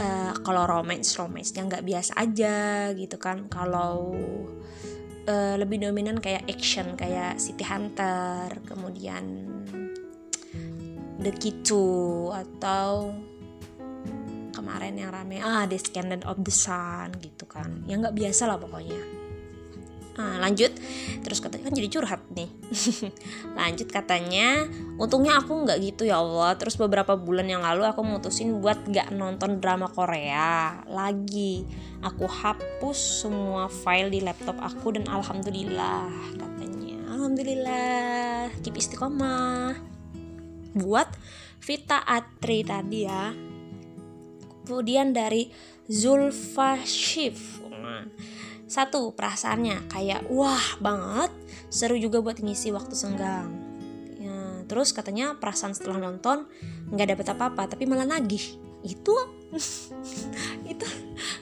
[0.01, 3.45] uh, kalau romance romance yang nggak biasa aja gitu kan.
[3.51, 4.17] Kalau
[5.27, 9.23] uh, lebih dominan kayak action kayak City Hunter kemudian
[11.17, 13.13] The Kitu atau
[14.53, 17.86] kemarin yang rame ah Descendant of the Sun gitu kan.
[17.89, 19.27] Yang nggak biasa lah pokoknya.
[20.17, 20.73] Nah, lanjut.
[21.21, 22.49] Terus katanya kan jadi curhat nih.
[23.60, 24.65] Lanjut katanya
[24.97, 26.58] untungnya aku nggak gitu ya Allah.
[26.58, 31.69] Terus beberapa bulan yang lalu aku mutusin buat gak nonton drama Korea lagi.
[32.01, 36.97] Aku hapus semua file di laptop aku dan alhamdulillah katanya.
[37.13, 39.97] Alhamdulillah keep istiqomah
[40.78, 41.10] buat
[41.60, 43.34] Vita Atri tadi ya
[44.63, 45.50] kemudian dari
[45.88, 47.68] Zulfa Shif
[48.68, 51.32] satu, perasaannya kayak wah banget,
[51.72, 53.48] seru juga buat ngisi waktu senggang.
[54.20, 56.52] Ya, terus katanya perasaan setelah nonton
[56.92, 58.44] nggak dapet apa-apa tapi malah nagih.
[58.84, 59.16] Itu
[60.72, 60.88] itu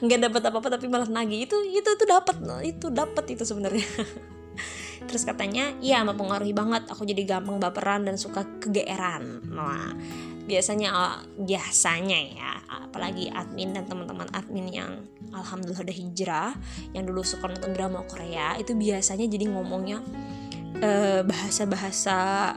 [0.06, 1.50] nggak dapet apa-apa tapi malah nagih.
[1.50, 3.90] Itu itu itu dapat itu dapat itu sebenarnya.
[5.07, 6.89] Terus katanya, iya mempengaruhi banget.
[6.93, 9.45] Aku jadi gampang baperan dan suka kegeeran.
[9.51, 9.95] Nah,
[10.51, 16.51] biasanya oh, biasanya ya apalagi admin dan teman-teman admin yang alhamdulillah udah hijrah
[16.91, 20.03] yang dulu suka nonton drama Korea itu biasanya jadi ngomongnya
[20.83, 22.17] uh, bahasa-bahasa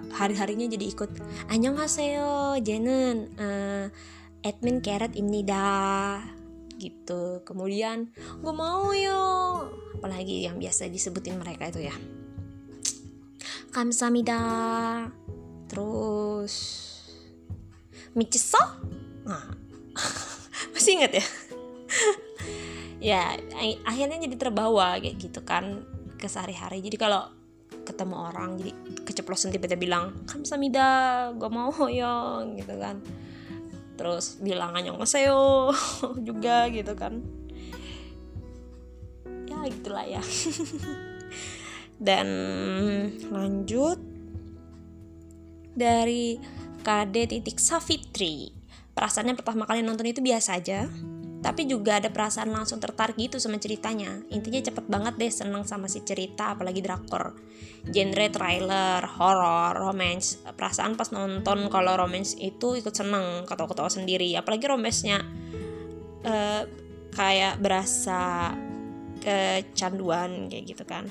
[0.09, 1.11] hari-harinya jadi ikut
[1.53, 3.93] 안녕하세요 jenen uh,
[4.41, 6.17] admin carrot ini dah
[6.81, 8.09] gitu kemudian
[8.41, 9.21] gue mau yo
[10.01, 11.95] apalagi yang biasa disebutin mereka itu ya
[13.78, 14.42] kamsamida
[15.70, 16.54] terus
[18.18, 18.58] Michiso
[19.22, 19.54] nah,
[20.74, 21.26] masih inget ya?
[22.98, 23.38] Ya
[23.86, 25.86] akhirnya jadi terbawa kayak gitu kan
[26.18, 26.82] ke sehari-hari.
[26.82, 27.30] Jadi kalau
[27.86, 28.74] ketemu orang jadi
[29.06, 32.98] keceplosan tiba-tiba bilang kamsamida gue mau hoyong gitu kan.
[33.94, 35.70] Terus bilang annyeonghaseyo
[36.26, 37.22] juga gitu kan.
[39.46, 40.22] Ya gitulah ya
[41.98, 42.26] dan
[43.28, 43.98] lanjut.
[45.78, 46.34] Dari
[46.82, 48.58] KD titik Safitri
[48.98, 50.90] perasaannya pertama kali nonton itu biasa aja.
[51.38, 54.26] Tapi juga ada perasaan langsung tertarik gitu sama ceritanya.
[54.34, 57.38] Intinya cepet banget deh seneng sama si cerita apalagi drakor.
[57.86, 60.42] Genre trailer horror romance.
[60.42, 64.34] Perasaan pas nonton kalau romance itu ikut seneng ketawa-ketawa sendiri.
[64.34, 65.22] Apalagi romance-nya
[66.26, 66.62] uh,
[67.14, 68.50] kayak berasa
[69.18, 71.10] kecanduan kayak gitu kan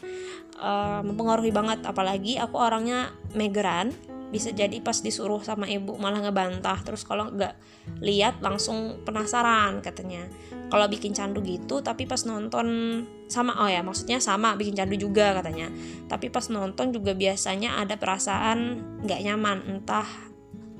[0.60, 1.86] uh, mempengaruhi banget.
[1.86, 3.94] Apalagi aku orangnya megeran
[4.28, 6.84] bisa jadi pas disuruh sama ibu malah ngebantah.
[6.84, 7.56] Terus kalau nggak
[8.04, 10.28] lihat langsung penasaran katanya.
[10.68, 12.68] Kalau bikin candu gitu tapi pas nonton
[13.32, 15.72] sama oh ya maksudnya sama bikin candu juga katanya.
[16.12, 20.08] Tapi pas nonton juga biasanya ada perasaan nggak nyaman entah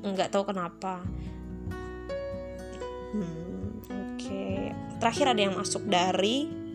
[0.04, 1.02] nggak tahu kenapa.
[3.16, 4.20] Hmm, oke.
[4.20, 4.76] Okay.
[4.98, 6.67] terakhir ada yang masuk dari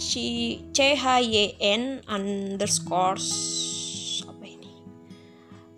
[0.00, 3.20] C H Y N underscore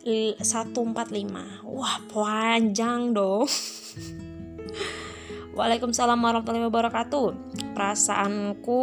[0.02, 3.50] 145 Wah panjang dong.
[5.58, 7.26] Waalaikumsalam warahmatullahi wabarakatuh.
[7.74, 8.80] Perasaanku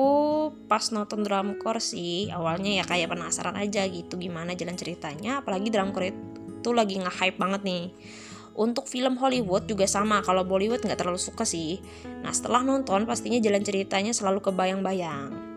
[0.68, 5.40] pas nonton dramcore sih Awalnya ya kayak penasaran aja gitu Gimana jalan ceritanya.
[5.40, 7.84] Apalagi dramcore itu lagi nge-hype banget nih
[8.56, 11.82] untuk film Hollywood juga sama, kalau Bollywood nggak terlalu suka sih.
[12.26, 15.50] Nah setelah nonton pastinya jalan ceritanya selalu kebayang-bayang.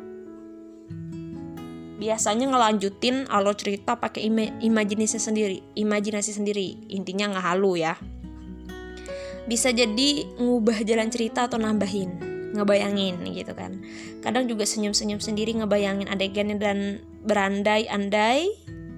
[2.03, 6.91] Biasanya ngelanjutin alur cerita pakai ima imajinasi sendiri imajinasi sendiri.
[6.91, 7.95] Intinya nggak halu ya.
[9.47, 12.11] Bisa jadi ngubah jalan cerita atau nambahin
[12.59, 13.81] ngebayangin gitu kan.
[14.19, 16.79] Kadang juga senyum-senyum sendiri ngebayangin adegannya dan
[17.23, 18.51] berandai-andai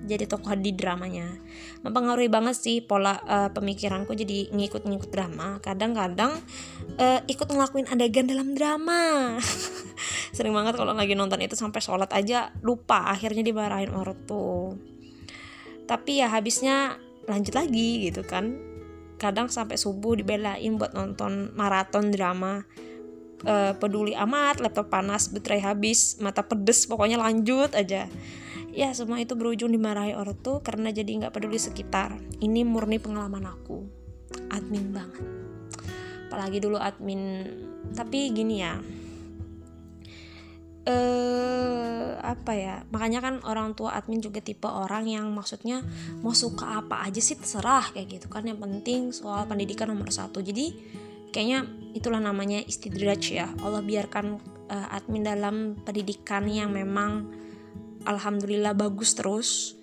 [0.04, 1.43] jadi tokoh di dramanya
[1.84, 5.60] mempengaruhi banget sih pola uh, pemikiranku jadi ngikut-ngikut drama.
[5.60, 6.40] Kadang-kadang
[6.96, 9.36] uh, ikut ngelakuin adegan dalam drama.
[10.36, 14.74] Sering banget kalau lagi nonton itu sampai sholat aja lupa akhirnya dimarahin ortu
[15.84, 16.96] tapi ya habisnya
[17.28, 18.56] lanjut lagi gitu kan.
[19.20, 22.64] Kadang sampai subuh dibelain buat nonton maraton drama.
[23.44, 28.08] Uh, peduli amat laptop panas baterai habis mata pedes pokoknya lanjut aja
[28.74, 32.18] ya semua itu berujung dimarahi ortu karena jadi nggak peduli sekitar.
[32.42, 33.86] Ini murni pengalaman aku.
[34.50, 35.24] Admin banget.
[36.28, 37.46] Apalagi dulu admin.
[37.94, 38.74] Tapi gini ya.
[40.84, 42.82] Eh apa ya?
[42.90, 45.80] Makanya kan orang tua admin juga tipe orang yang maksudnya
[46.20, 48.42] mau suka apa aja sih terserah kayak gitu kan.
[48.42, 50.42] Yang penting soal pendidikan nomor satu.
[50.42, 50.74] Jadi
[51.30, 51.62] kayaknya
[51.94, 53.46] itulah namanya istidraj ya.
[53.62, 57.43] Allah biarkan uh, admin dalam pendidikan yang memang
[58.04, 59.74] alhamdulillah bagus terus.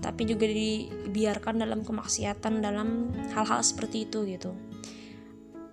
[0.00, 4.54] Tapi juga dibiarkan dalam kemaksiatan dalam hal-hal seperti itu gitu.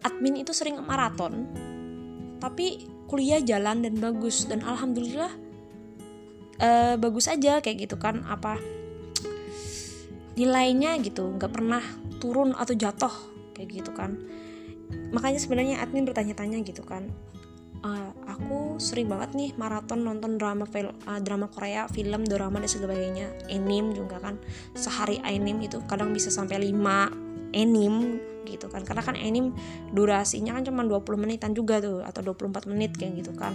[0.04, 1.48] Admin itu sering maraton
[2.42, 4.50] tapi kuliah jalan dan bagus.
[4.50, 5.32] Dan alhamdulillah
[6.60, 8.26] uh, bagus aja kayak gitu kan.
[8.26, 8.58] Apa
[10.34, 11.84] nilainya gitu nggak pernah
[12.18, 13.14] turun atau jatuh
[13.54, 14.18] kayak gitu kan.
[15.14, 17.14] Makanya sebenarnya admin bertanya-tanya gitu kan
[17.84, 23.28] aku sering banget nih maraton nonton drama film uh, drama Korea film drama dan sebagainya.
[23.52, 24.40] Anime juga kan.
[24.74, 28.88] Sehari anime itu kadang bisa sampai 5 anime gitu kan.
[28.88, 29.56] Karena kan anime
[29.92, 33.54] durasinya kan cuma 20 menitan juga tuh atau 24 menit kayak gitu kan.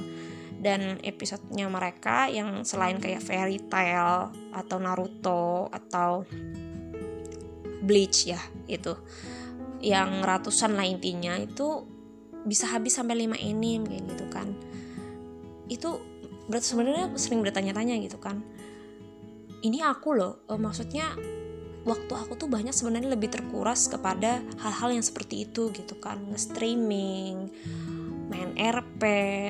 [0.59, 6.27] Dan episodenya mereka yang selain kayak fairy tale atau Naruto atau
[7.81, 8.93] Bleach ya itu.
[9.79, 11.98] Yang ratusan lah intinya itu
[12.49, 14.49] bisa habis sampai 5 anime kayak gitu kan.
[15.69, 16.01] Itu
[16.49, 18.41] berarti sebenarnya sering bertanya-tanya gitu kan.
[19.61, 21.13] Ini aku loh uh, maksudnya
[21.85, 26.19] waktu aku tuh banyak sebenarnya lebih terkuras kepada hal-hal yang seperti itu gitu kan.
[26.33, 27.53] Nge-streaming
[28.29, 29.03] main RP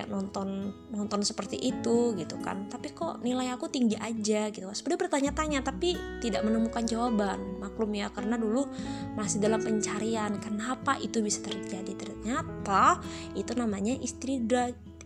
[0.06, 2.70] nonton nonton seperti itu gitu kan.
[2.70, 4.70] Tapi kok nilai aku tinggi aja gitu.
[4.70, 7.58] Sebenarnya bertanya-tanya tapi tidak menemukan jawaban.
[7.58, 8.70] Maklum ya karena dulu
[9.18, 10.38] masih dalam pencarian.
[10.38, 11.92] Kenapa itu bisa terjadi?
[11.98, 13.02] Ternyata
[13.34, 14.38] itu namanya istri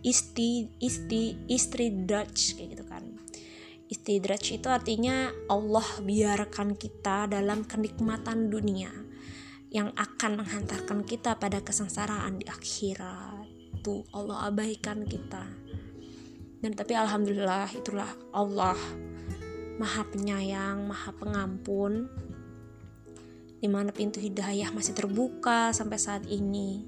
[0.05, 3.03] istri istri istri Dutch kayak gitu kan.
[3.89, 8.89] Istidraj itu artinya Allah biarkan kita dalam kenikmatan dunia
[9.73, 13.42] yang akan menghantarkan kita pada kesengsaraan di akhirat
[13.83, 15.43] itu Allah abaikan kita.
[16.63, 18.79] Dan tapi alhamdulillah itulah Allah
[19.75, 22.07] maha penyayang maha pengampun
[23.59, 26.87] di mana pintu hidayah masih terbuka sampai saat ini.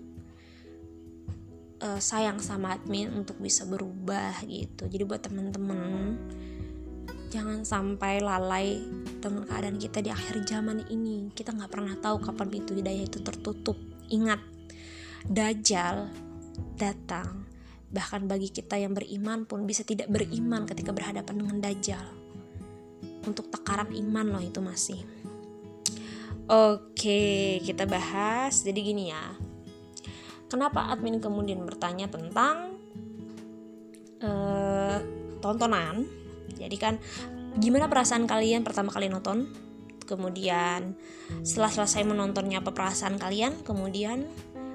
[1.84, 4.88] Uh, sayang sama admin untuk bisa berubah gitu.
[4.88, 6.16] Jadi buat temen-temen
[7.28, 8.80] jangan sampai lalai
[9.20, 11.28] dengan keadaan kita di akhir zaman ini.
[11.36, 13.76] Kita nggak pernah tahu kapan pintu hidayah itu tertutup.
[14.08, 14.40] Ingat
[15.26, 16.06] Dajjal
[16.76, 17.48] datang.
[17.92, 22.08] Bahkan bagi kita yang beriman pun bisa tidak beriman ketika berhadapan dengan Dajjal.
[23.26, 25.00] Untuk takaran iman loh itu masih.
[26.46, 28.62] Oke, kita bahas.
[28.62, 29.34] Jadi gini ya.
[30.46, 32.78] Kenapa admin kemudian bertanya tentang
[34.22, 34.98] uh,
[35.42, 36.06] tontonan?
[36.54, 37.02] Jadi kan
[37.58, 39.50] gimana perasaan kalian pertama kali nonton?
[40.06, 40.94] Kemudian
[41.42, 43.66] setelah selesai menontonnya apa perasaan kalian?
[43.66, 44.30] Kemudian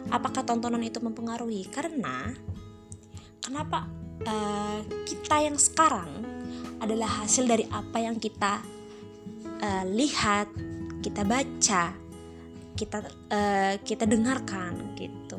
[0.08, 1.68] apakah tontonan itu mempengaruhi?
[1.68, 2.32] Karena
[3.44, 3.84] kenapa
[4.24, 6.08] uh, kita yang sekarang
[6.80, 8.64] adalah hasil dari apa yang kita
[9.60, 10.48] uh, lihat
[11.04, 11.92] kita baca
[12.76, 15.36] kita uh, kita dengarkan gitu.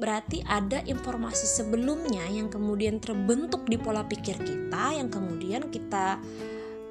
[0.00, 6.18] Berarti ada informasi sebelumnya yang kemudian terbentuk di pola pikir kita yang kemudian kita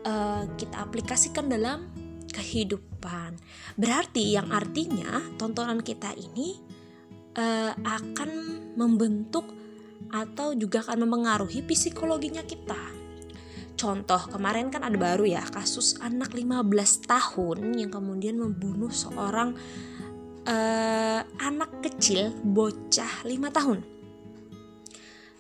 [0.08, 1.91] uh, kita aplikasikan dalam
[2.32, 3.38] kehidupan.
[3.76, 6.58] Berarti yang artinya tontonan kita ini
[7.36, 8.32] uh, akan
[8.76, 9.48] membentuk
[10.12, 12.80] atau juga akan mempengaruhi psikologinya kita.
[13.80, 16.70] Contoh kemarin kan ada baru ya kasus anak 15
[17.08, 19.58] tahun yang kemudian membunuh seorang
[20.46, 23.80] uh, anak kecil bocah 5 tahun.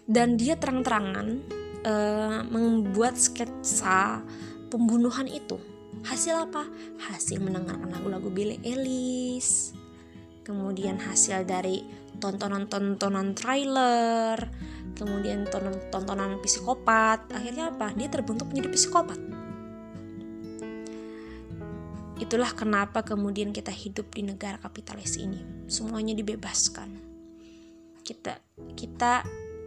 [0.09, 1.27] Dan dia terang-terangan
[1.85, 4.25] uh, membuat sketsa
[4.73, 5.70] pembunuhan itu
[6.05, 6.65] hasil apa?
[7.09, 9.75] Hasil mendengarkan lagu-lagu Billie Eilish.
[10.41, 11.85] Kemudian hasil dari
[12.17, 14.37] tontonan-tontonan trailer.
[14.97, 15.45] Kemudian
[15.93, 17.29] tontonan psikopat.
[17.33, 17.93] Akhirnya apa?
[17.93, 19.19] Dia terbentuk menjadi psikopat.
[22.21, 25.65] Itulah kenapa kemudian kita hidup di negara kapitalis ini.
[25.65, 27.01] Semuanya dibebaskan.
[28.05, 28.37] Kita
[28.77, 29.25] kita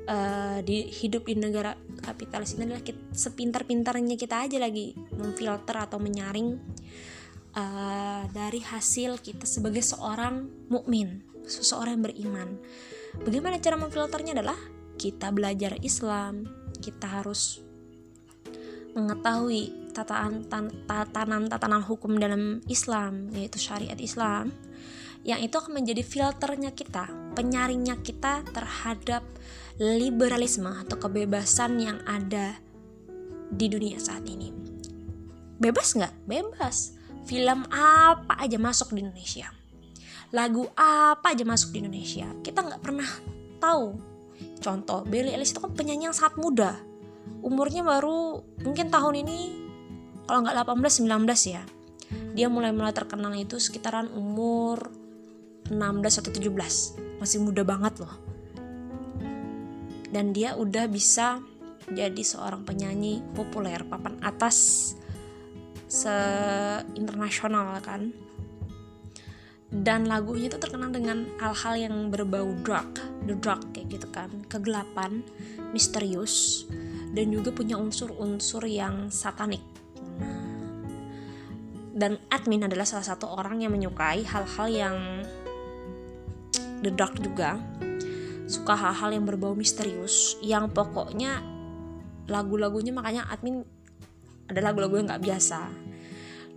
[0.08, 5.98] uh, di hidup di negara kapitalis ini adalah kita, sepintar-pintarnya kita aja lagi memfilter atau
[6.00, 6.60] menyaring
[7.56, 12.48] uh, dari hasil kita sebagai seorang mukmin seseorang yang beriman.
[13.20, 14.56] Bagaimana cara memfilternya adalah
[14.96, 16.48] kita belajar Islam
[16.78, 17.62] kita harus
[18.94, 20.46] mengetahui tatanan
[20.86, 24.54] tatanan tatanan hukum dalam Islam yaitu syariat Islam
[25.24, 29.24] yang itu akan menjadi filternya kita penyaringnya kita terhadap
[29.78, 32.54] liberalisme atau kebebasan yang ada
[33.50, 34.54] di dunia saat ini.
[35.58, 36.14] Bebas nggak?
[36.26, 36.94] Bebas.
[37.24, 39.48] Film apa aja masuk di Indonesia?
[40.30, 42.26] Lagu apa aja masuk di Indonesia?
[42.44, 43.08] Kita nggak pernah
[43.58, 43.98] tahu.
[44.60, 46.78] Contoh Billie Eilish itu kan penyanyi yang sangat muda.
[47.40, 49.38] Umurnya baru mungkin tahun ini
[50.28, 51.62] kalau nggak 18 19 ya.
[52.34, 54.90] Dia mulai mulai terkenal itu sekitaran umur
[55.70, 58.23] 16 atau 17 masih muda banget loh
[60.14, 61.42] dan dia udah bisa
[61.90, 64.94] jadi seorang penyanyi populer papan atas
[65.90, 66.14] se
[66.94, 68.14] internasional kan.
[69.74, 72.94] Dan lagunya itu terkenal dengan hal-hal yang berbau drug,
[73.26, 75.26] the drug kayak gitu kan, kegelapan,
[75.74, 76.62] misterius,
[77.10, 79.66] dan juga punya unsur-unsur yang satanik.
[81.90, 84.96] Dan admin adalah salah satu orang yang menyukai hal-hal yang
[86.86, 87.58] the dark juga
[88.44, 91.40] suka hal-hal yang berbau misterius yang pokoknya
[92.28, 93.64] lagu-lagunya makanya admin
[94.48, 95.60] ada lagu-lagu yang nggak biasa.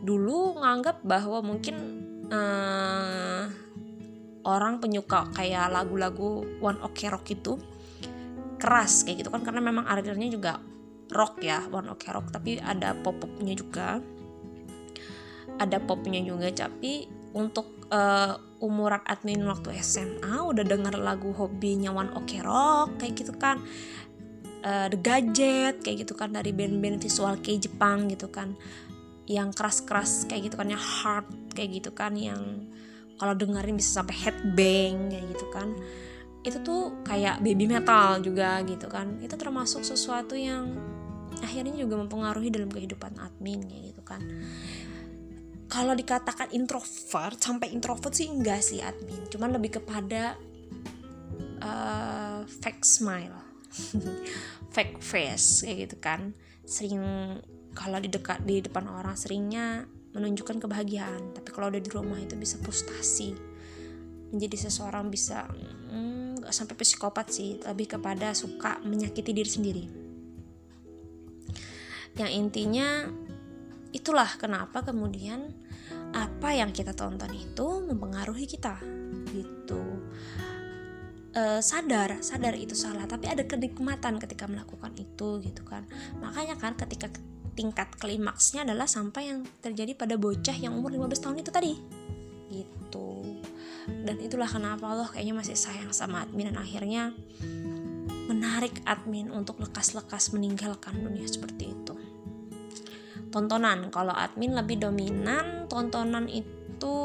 [0.04, 1.76] Dulu nganggap bahwa mungkin
[2.28, 3.48] uh,
[4.48, 7.60] orang penyuka kayak lagu-lagu One Ok Rock itu
[8.58, 10.58] keras kayak gitu kan karena memang akhirnya juga
[11.14, 14.00] rock ya One Ok Rock tapi ada pop-popnya juga.
[15.58, 22.10] Ada popnya juga tapi untuk uh, umuran admin waktu SMA udah denger lagu hobinya One
[22.18, 23.62] Ok Rock kayak gitu kan.
[24.66, 28.58] Uh, The Gadget kayak gitu kan dari band-band visual K Jepang gitu kan.
[29.30, 32.70] Yang keras-keras kayak gitu kan yang hard kayak gitu kan yang
[33.18, 35.78] kalau dengerin bisa sampai headbang kayak gitu kan.
[36.42, 39.22] Itu tuh kayak baby metal juga gitu kan.
[39.22, 40.74] Itu termasuk sesuatu yang
[41.42, 44.22] akhirnya juga mempengaruhi dalam kehidupan admin kayak gitu kan
[45.68, 49.28] kalau dikatakan introvert sampai introvert sih enggak sih admin.
[49.28, 50.40] Cuman lebih kepada
[51.60, 53.38] uh, fake smile.
[54.74, 56.22] Fake face kayak gitu kan.
[56.64, 57.02] Sering
[57.74, 61.34] kalau di dekat di depan orang seringnya menunjukkan kebahagiaan.
[61.34, 63.34] Tapi kalau udah di rumah itu bisa frustasi.
[64.32, 67.58] Menjadi seseorang bisa hmm, sampai psikopat sih.
[67.60, 69.84] Lebih kepada suka menyakiti diri sendiri.
[72.18, 72.88] Yang intinya
[73.96, 75.52] itulah kenapa kemudian
[76.12, 78.80] apa yang kita tonton itu mempengaruhi kita
[79.32, 79.84] gitu.
[81.36, 85.86] E, sadar sadar itu salah tapi ada kenikmatan ketika melakukan itu gitu kan.
[86.20, 87.12] Makanya kan ketika
[87.58, 91.74] tingkat klimaksnya adalah sampai yang terjadi pada bocah yang umur 15 tahun itu tadi
[92.54, 93.10] gitu.
[93.88, 97.16] Dan itulah kenapa Allah kayaknya masih sayang sama admin dan akhirnya
[98.28, 101.87] menarik admin untuk lekas-lekas meninggalkan dunia seperti itu
[103.30, 103.92] tontonan.
[103.92, 106.96] Kalau admin lebih dominan tontonan itu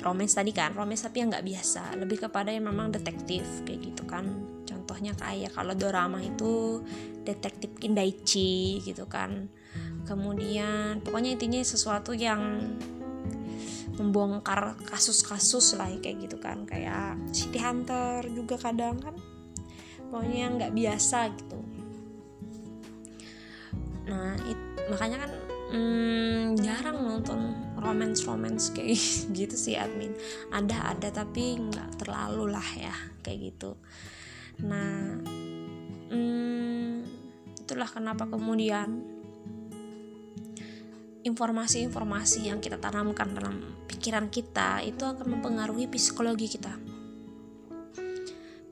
[0.00, 0.72] romance tadi kan?
[0.72, 1.96] Romance tapi yang nggak biasa.
[1.98, 4.24] Lebih kepada yang memang detektif kayak gitu kan.
[4.64, 6.82] Contohnya kayak kalau dorama itu
[7.24, 9.52] detektif Kindaichi gitu kan.
[10.08, 12.72] Kemudian pokoknya intinya sesuatu yang
[13.98, 16.64] membongkar kasus-kasus lah kayak gitu kan.
[16.64, 19.16] Kayak City Hunter juga kadang kan
[20.08, 21.60] pokoknya yang nggak biasa gitu
[24.08, 25.32] nah it, makanya kan
[25.68, 28.96] hmm, jarang nonton romance romance kayak
[29.38, 30.16] gitu sih admin.
[30.50, 33.76] Ada ada tapi nggak terlalu lah ya kayak gitu.
[34.64, 35.20] Nah
[36.08, 37.04] hmm,
[37.62, 39.04] itulah kenapa kemudian
[41.28, 46.87] informasi-informasi yang kita tanamkan dalam pikiran kita itu akan mempengaruhi psikologi kita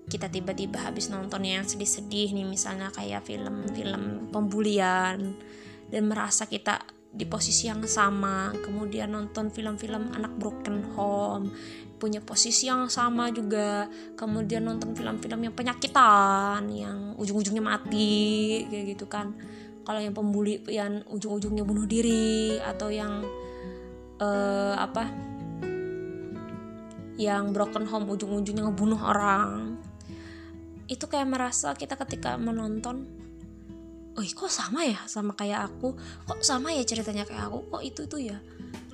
[0.06, 5.34] kita tiba-tiba habis nonton yang sedih-sedih nih misalnya kayak film-film pembulian
[5.90, 6.78] dan merasa kita
[7.10, 8.54] di posisi yang sama.
[8.54, 11.50] Kemudian nonton film-film anak broken home
[11.98, 13.90] punya posisi yang sama juga.
[14.14, 19.34] Kemudian nonton film-film yang penyakitan yang ujung-ujungnya mati kayak gitu kan.
[19.82, 23.26] Kalau yang pembuli yang ujung-ujungnya bunuh diri atau yang
[24.22, 25.02] uh, apa?
[27.16, 29.80] Yang broken home ujung-ujungnya ngebunuh orang
[30.86, 33.06] itu kayak merasa kita ketika menonton
[34.16, 35.92] oh kok sama ya sama kayak aku?
[36.24, 37.58] Kok sama ya ceritanya kayak aku?
[37.68, 38.38] Kok itu itu ya?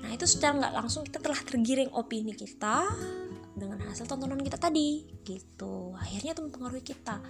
[0.03, 2.83] Nah itu secara nggak langsung kita telah tergiring opini kita
[3.55, 5.95] dengan hasil tontonan kita tadi gitu.
[5.95, 7.23] Akhirnya itu mempengaruhi kita.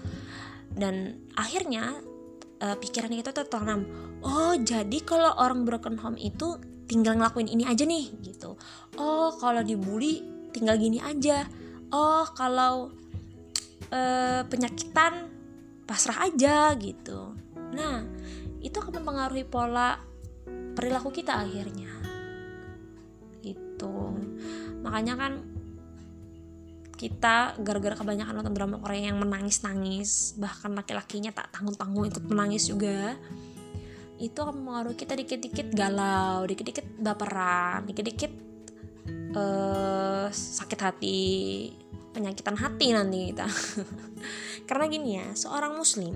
[0.73, 2.01] Dan akhirnya
[2.65, 3.85] uh, pikiran kita tertanam
[4.25, 6.57] oh jadi kalau orang broken home itu
[6.89, 8.57] tinggal ngelakuin ini aja nih gitu.
[8.97, 11.45] Oh kalau dibully tinggal gini aja.
[11.93, 12.89] Oh kalau
[13.93, 15.29] uh, penyakitan
[15.85, 17.37] pasrah aja gitu
[17.73, 18.05] Nah,
[18.61, 19.97] itu akan mempengaruhi pola
[20.77, 21.89] perilaku kita akhirnya.
[23.41, 23.95] Gitu.
[24.85, 25.33] Makanya kan
[26.93, 33.17] kita gara-gara kebanyakan nonton drama Korea yang menangis-nangis, bahkan laki-lakinya tak tanggung-tanggung ikut menangis juga.
[34.21, 38.31] Itu akan mempengaruhi kita dikit-dikit galau, dikit-dikit baperan, dikit-dikit
[39.35, 41.33] uh, sakit hati,
[42.13, 43.49] penyakitan hati nanti kita.
[44.69, 46.13] Karena gini ya, seorang muslim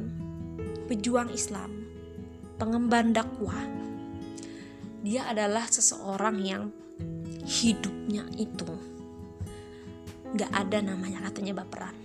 [0.88, 1.84] pejuang Islam,
[2.56, 3.60] pengemban dakwah.
[5.04, 6.64] Dia adalah seseorang yang
[7.48, 8.68] hidupnya itu
[10.36, 11.96] gak ada namanya katanya baperan.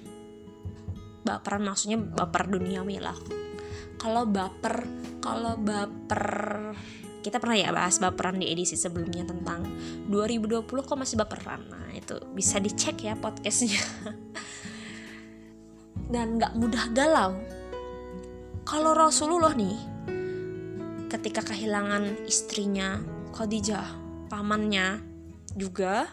[1.22, 3.16] Baperan maksudnya baper duniawi lah.
[3.98, 4.82] Kalau baper,
[5.22, 6.30] kalau baper
[7.22, 9.62] kita pernah ya bahas baperan di edisi sebelumnya tentang
[10.10, 11.62] 2020 kok masih baperan.
[11.70, 13.78] Nah itu bisa dicek ya podcastnya.
[16.12, 17.32] Dan gak mudah galau.
[18.66, 19.78] Kalau Rasulullah nih
[21.08, 22.98] ketika kehilangan istrinya
[23.36, 23.84] Khadijah
[24.32, 25.04] pamannya
[25.52, 26.08] juga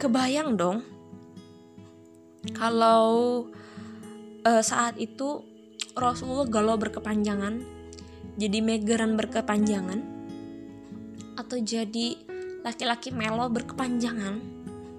[0.00, 0.80] kebayang dong
[2.56, 3.44] kalau
[4.48, 5.44] uh, saat itu
[5.92, 7.79] Rasulullah galau berkepanjangan
[8.40, 10.00] jadi megeran berkepanjangan?
[11.36, 12.16] Atau jadi
[12.64, 14.40] laki-laki melo berkepanjangan?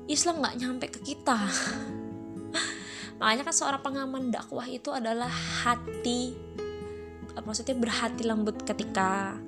[0.05, 1.39] Islam nggak nyampe ke kita.
[3.21, 5.29] Makanya kan seorang pengaman dakwah itu adalah
[5.65, 6.37] hati
[7.31, 9.39] maksudnya berhati lembut ketika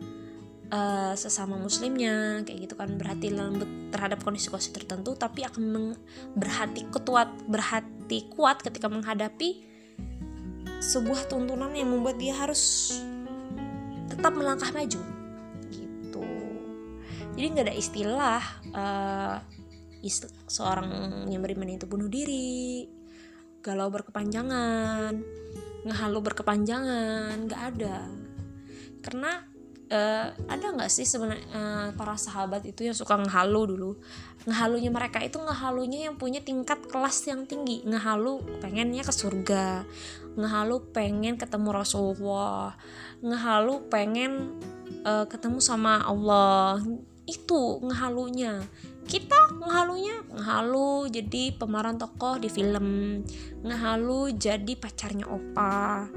[0.71, 2.97] uh, sesama muslimnya kayak gitu kan.
[2.97, 5.93] Berhati lembut terhadap kondisi-kondisi tertentu tapi akan
[6.33, 9.69] berhati kuat berhati kuat ketika menghadapi
[10.83, 12.91] sebuah tuntunan yang membuat dia harus
[14.13, 15.01] tetap melangkah maju.
[15.73, 16.27] Gitu.
[17.33, 18.41] Jadi nggak ada istilah
[18.77, 19.35] uh,
[20.05, 22.85] ist seorang yang beriman itu bunuh diri
[23.63, 25.15] galau berkepanjangan
[25.87, 27.97] ngehalu berkepanjangan nggak ada.
[29.03, 29.31] Karena
[29.91, 33.91] uh, ada nggak sih sebenarnya uh, para sahabat itu yang suka ngehalu dulu
[34.43, 37.83] ngehalunya mereka itu ngehalunya yang punya tingkat kelas yang tinggi.
[37.87, 39.87] Ngehalu pengennya ke surga.
[40.35, 42.75] Ngehalu pengen ketemu Rasulullah.
[43.23, 44.59] Ngehalu pengen
[45.07, 46.83] uh, ketemu sama Allah.
[47.23, 48.67] Itu ngehalunya.
[49.03, 53.19] Kita ngehalunya ngehalu jadi pemeran tokoh di film.
[53.63, 56.07] Ngehalu jadi pacarnya opa.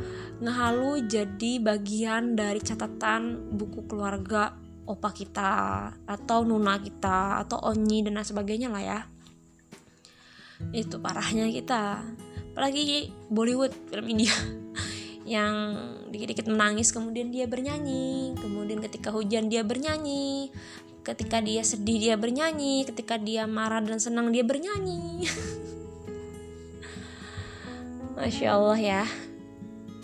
[0.43, 5.53] Ngehalu jadi bagian dari catatan buku keluarga opa kita
[6.07, 9.01] atau nuna kita atau onyi dan lain sebagainya lah ya.
[10.73, 12.01] Itu parahnya kita.
[12.55, 14.33] Apalagi Bollywood film India
[15.37, 15.77] yang
[16.09, 18.39] dikit-dikit menangis kemudian dia bernyanyi.
[18.39, 20.55] Kemudian ketika hujan dia bernyanyi.
[21.05, 22.89] Ketika dia sedih dia bernyanyi.
[22.89, 25.27] Ketika dia marah dan senang dia bernyanyi.
[28.17, 29.05] Masya Allah ya.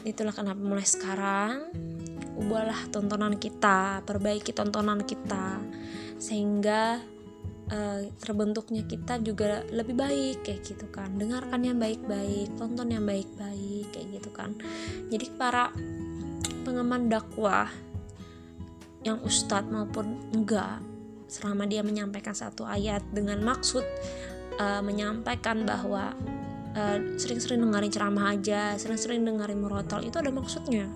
[0.03, 1.71] Itulah kenapa mulai sekarang
[2.43, 5.63] ubahlah tontonan kita perbaiki tontonan kita
[6.19, 6.99] sehingga
[7.71, 11.15] uh, terbentuknya kita juga lebih baik kayak gitu kan.
[11.15, 14.55] Dengarkan yang baik-baik tonton yang baik-baik kayak gitu kan.
[15.09, 15.71] Jadi para
[16.63, 17.67] pengaman dakwah
[19.03, 20.79] yang ustadz maupun enggak
[21.27, 23.83] selama dia menyampaikan satu ayat dengan maksud
[24.61, 26.15] uh, menyampaikan bahwa
[26.73, 30.89] sering sering-sering dengerin ceramah aja, sering-sering dengerin murotal itu ada maksudnya,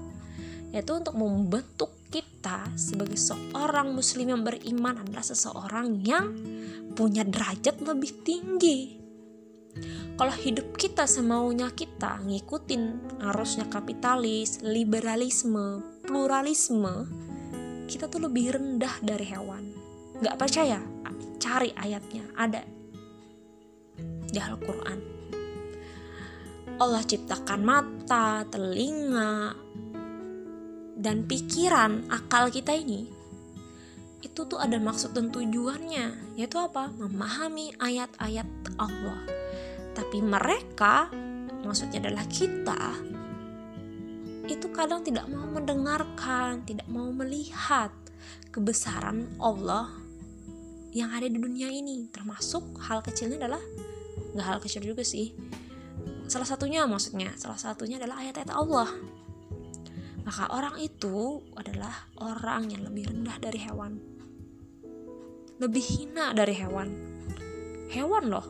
[0.70, 6.32] yaitu untuk membentuk kita sebagai seorang muslim yang beriman adalah seseorang yang
[6.94, 8.96] punya derajat lebih tinggi.
[10.16, 12.82] Kalau hidup kita semaunya kita ngikutin
[13.20, 17.04] arusnya kapitalis, liberalisme, pluralisme,
[17.84, 19.76] kita tuh lebih rendah dari hewan.
[20.24, 20.80] Nggak percaya?
[21.36, 22.24] Cari ayatnya.
[22.32, 22.64] Ada
[24.32, 24.98] di Al-Quran.
[26.76, 29.52] Allah ciptakan mata, telinga,
[30.96, 33.16] dan pikiran akal kita ini
[34.24, 36.90] itu tuh ada maksud dan tujuannya yaitu apa?
[36.96, 38.48] memahami ayat-ayat
[38.80, 39.22] Allah.
[39.92, 41.12] Tapi mereka
[41.62, 42.96] maksudnya adalah kita
[44.46, 47.90] itu kadang tidak mau mendengarkan tidak mau melihat
[48.54, 49.90] kebesaran Allah
[50.96, 52.08] yang ada di dunia ini.
[52.08, 53.62] Termasuk hal kecilnya adalah
[54.32, 55.32] nggak hal kecil juga sih.
[56.26, 58.90] Salah satunya maksudnya salah satunya adalah ayat-ayat Allah
[60.26, 64.02] maka orang itu adalah orang yang lebih rendah dari hewan.
[65.62, 66.88] Lebih hina dari hewan.
[67.94, 68.46] Hewan loh.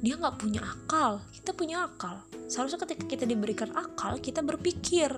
[0.00, 1.20] Dia nggak punya akal.
[1.36, 2.24] Kita punya akal.
[2.48, 5.12] Seharusnya ketika kita diberikan akal kita berpikir.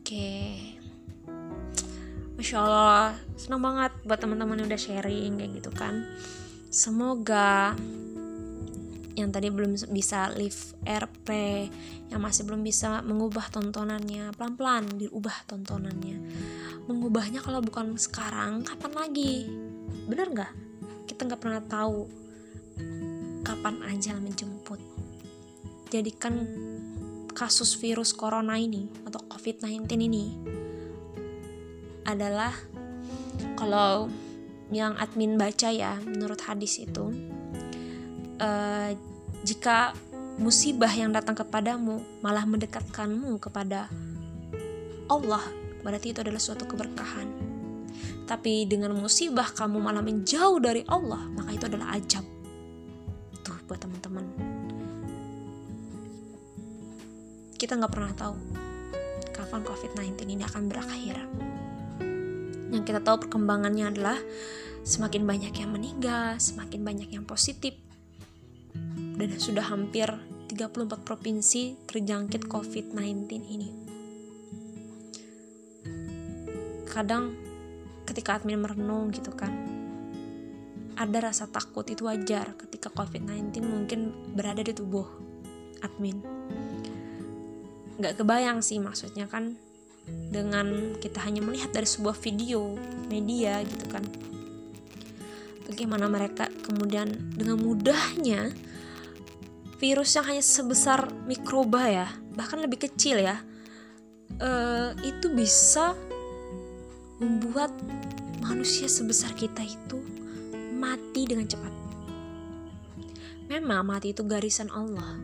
[0.00, 0.32] Oke.
[2.40, 3.20] Masya allah.
[3.36, 6.08] Senang banget buat teman-teman yang udah sharing kayak gitu kan.
[6.72, 7.76] Semoga
[9.16, 11.28] yang tadi belum bisa live RP
[12.12, 16.20] yang masih belum bisa mengubah tontonannya pelan-pelan diubah tontonannya.
[16.84, 19.48] Mengubahnya kalau bukan sekarang kapan lagi?
[20.04, 20.52] Bener nggak?
[21.08, 22.06] Kita nggak pernah tahu
[23.40, 24.78] kapan ajal menjemput.
[25.88, 26.44] Jadikan
[27.32, 30.24] kasus virus corona ini atau covid-19 ini
[32.04, 32.52] adalah
[33.56, 34.12] kalau
[34.72, 37.12] yang admin baca ya menurut hadis itu
[38.40, 38.90] uh,
[39.46, 39.94] jika
[40.36, 43.88] musibah yang datang kepadamu malah mendekatkanmu kepada
[45.08, 45.42] Allah
[45.80, 47.56] berarti itu adalah suatu keberkahan
[48.26, 52.26] tapi dengan musibah kamu malah menjauh dari Allah, maka itu adalah ajab.
[53.46, 54.26] Tuh buat teman-teman.
[57.54, 58.34] Kita nggak pernah tahu
[59.30, 61.16] kapan COVID-19 ini akan berakhir.
[62.74, 64.18] Yang kita tahu perkembangannya adalah
[64.82, 67.78] semakin banyak yang meninggal, semakin banyak yang positif.
[69.16, 70.06] Dan sudah hampir
[70.52, 73.68] 34 provinsi terjangkit COVID-19 ini.
[76.86, 77.46] Kadang
[78.06, 79.52] ketika admin merenung gitu kan
[80.96, 84.00] ada rasa takut itu wajar ketika COVID-19 mungkin
[84.32, 85.04] berada di tubuh
[85.84, 86.22] admin
[88.00, 89.60] nggak kebayang sih maksudnya kan
[90.06, 92.72] dengan kita hanya melihat dari sebuah video
[93.10, 94.06] media gitu kan
[95.68, 98.54] bagaimana mereka kemudian dengan mudahnya
[99.76, 102.06] virus yang hanya sebesar mikroba ya
[102.36, 103.40] bahkan lebih kecil ya
[104.40, 105.96] uh, itu bisa
[107.20, 107.72] membuat
[108.44, 109.98] manusia sebesar kita itu
[110.76, 111.72] mati dengan cepat.
[113.48, 115.16] Memang mati itu garisan Allah.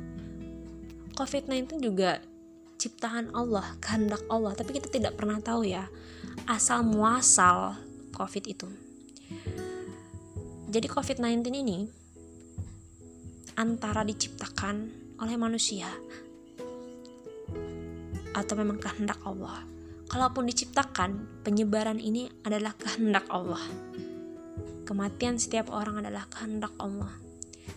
[1.12, 2.22] COVID-19 juga
[2.80, 5.86] ciptaan Allah, kehendak Allah, tapi kita tidak pernah tahu ya
[6.48, 7.76] asal muasal
[8.16, 8.68] COVID itu.
[10.72, 11.78] Jadi COVID-19 ini
[13.62, 14.90] antara diciptakan
[15.22, 15.86] oleh manusia
[18.34, 19.62] atau memang kehendak Allah
[20.12, 23.64] kalaupun diciptakan, penyebaran ini adalah kehendak Allah.
[24.84, 27.08] Kematian setiap orang adalah kehendak Allah.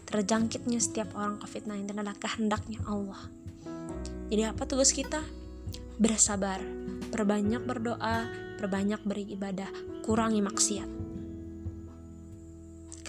[0.03, 3.23] Terjangkitnya setiap orang COVID-19 adalah kehendaknya Allah.
[4.27, 5.23] Jadi apa tugas kita?
[5.95, 6.59] Bersabar,
[7.13, 8.27] perbanyak berdoa,
[8.59, 9.71] perbanyak beribadah,
[10.03, 11.05] kurangi maksiat.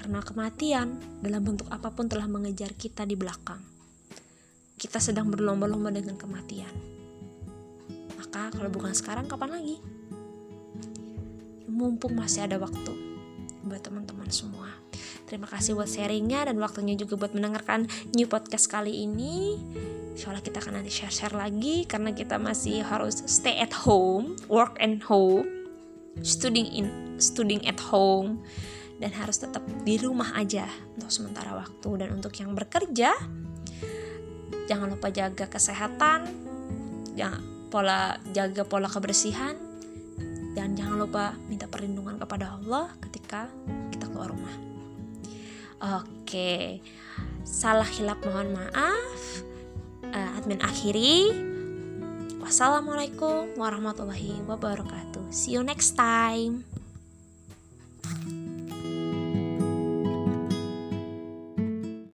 [0.07, 3.59] Karena kematian dalam bentuk apa pun telah mengejar kita di belakang.
[4.79, 6.97] Kita sedang berlomba-lomba dengan kematian
[8.37, 9.81] maka kalau bukan sekarang kapan lagi?
[11.73, 12.93] Mumpung masih ada waktu
[13.65, 14.69] buat teman-teman semua.
[15.25, 19.57] Terima kasih buat sharingnya dan waktunya juga buat mendengarkan new podcast kali ini.
[20.13, 24.77] Insya Allah kita akan nanti share-share lagi karena kita masih harus stay at home, work
[24.85, 25.49] and home,
[26.21, 28.45] studying in studying at home
[28.97, 30.65] dan harus tetap di rumah aja
[30.97, 33.13] untuk sementara waktu dan untuk yang bekerja
[34.67, 36.27] jangan lupa jaga kesehatan
[37.17, 39.67] jangan pola jaga pola kebersihan
[40.57, 43.53] dan jangan lupa minta perlindungan kepada Allah ketika
[43.93, 44.57] kita keluar rumah.
[46.01, 46.81] Oke,
[47.45, 49.21] salah hilap mohon maaf.
[50.09, 51.29] Uh, admin akhiri.
[52.41, 55.29] Wassalamualaikum warahmatullahi wabarakatuh.
[55.29, 56.65] See you next time.